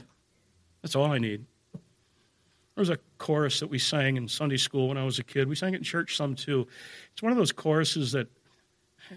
That's 0.81 0.97
all 0.97 1.13
I 1.13 1.19
need. 1.19 1.45
There 1.75 2.81
was 2.81 2.89
a 2.89 2.99
chorus 3.19 3.61
that 3.61 3.69
we 3.69 3.79
sang 3.79 4.17
in 4.17 4.29
Sunday 4.29 4.57
school 4.57 4.89
when 4.89 4.97
I 4.97 5.05
was 5.05 5.19
a 5.19 5.23
kid. 5.23 5.47
We 5.47 5.55
sang 5.55 5.75
it 5.75 5.77
in 5.77 5.83
church 5.83 6.17
some 6.17 6.35
too. 6.35 6.67
It's 7.13 7.23
one 7.23 7.33
of 7.33 7.39
those 7.39 7.53
choruses 7.53 8.13
that 8.13 8.29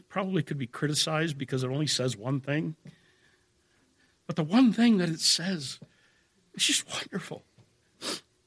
probably 0.10 0.44
could 0.44 0.58
be 0.58 0.68
criticized 0.68 1.38
because 1.38 1.64
it 1.64 1.70
only 1.70 1.88
says 1.88 2.18
one 2.18 2.42
thing. 2.42 2.76
But 4.28 4.36
the 4.36 4.44
one 4.44 4.74
thing 4.74 4.98
that 4.98 5.08
it 5.08 5.22
says 5.22 5.80
is 6.54 6.66
just 6.66 6.86
wonderful. 6.92 7.46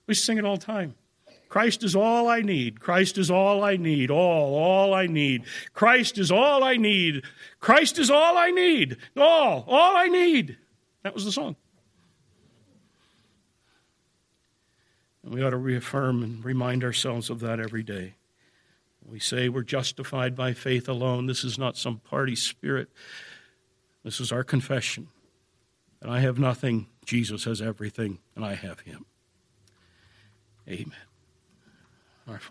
We 0.07 0.12
sing 0.12 0.36
it 0.36 0.45
all 0.45 0.59
the 0.59 0.66
time. 0.66 0.95
Christ 1.49 1.82
is 1.82 1.96
all 1.96 2.28
I 2.28 2.40
need. 2.40 2.80
Christ 2.80 3.16
is 3.16 3.30
all 3.30 3.64
I 3.64 3.76
need. 3.76 4.11
All, 4.11 4.55
all 4.55 4.92
I 4.92 5.07
need. 5.07 5.44
Christ 5.72 6.18
is 6.18 6.30
all 6.30 6.62
I 6.62 6.76
need. 6.76 7.22
Christ 7.61 7.99
is 7.99 8.11
all 8.11 8.36
I 8.36 8.51
need. 8.51 8.96
All, 9.16 9.64
all 9.66 9.96
I 9.96 10.09
need. 10.09 10.59
That 11.03 11.14
was 11.14 11.24
the 11.24 11.32
song. 11.32 11.57
And 15.22 15.34
we 15.34 15.42
ought 15.42 15.51
to 15.51 15.57
reaffirm 15.57 16.22
and 16.22 16.44
remind 16.44 16.84
ourselves 16.84 17.30
of 17.30 17.40
that 17.40 17.61
every 17.61 17.82
day. 17.82 18.14
We 19.07 19.18
say 19.18 19.49
we're 19.49 19.62
justified 19.62 20.36
by 20.36 20.53
faith 20.53 20.88
alone. 20.88 21.26
This 21.26 21.44
is 21.44 21.59
not 21.59 21.78
some 21.78 21.99
party 21.99 22.36
spirit. 22.36 22.90
This 24.05 24.20
is 24.20 24.32
our 24.32 24.44
confession. 24.44 25.09
And 26.03 26.11
I 26.11 26.20
have 26.20 26.38
nothing. 26.38 26.88
Jesus 27.05 27.44
has 27.44 27.62
everything, 27.62 28.18
and 28.36 28.44
I 28.44 28.55
have 28.55 28.80
him. 28.80 29.07
Amen. 30.68 31.07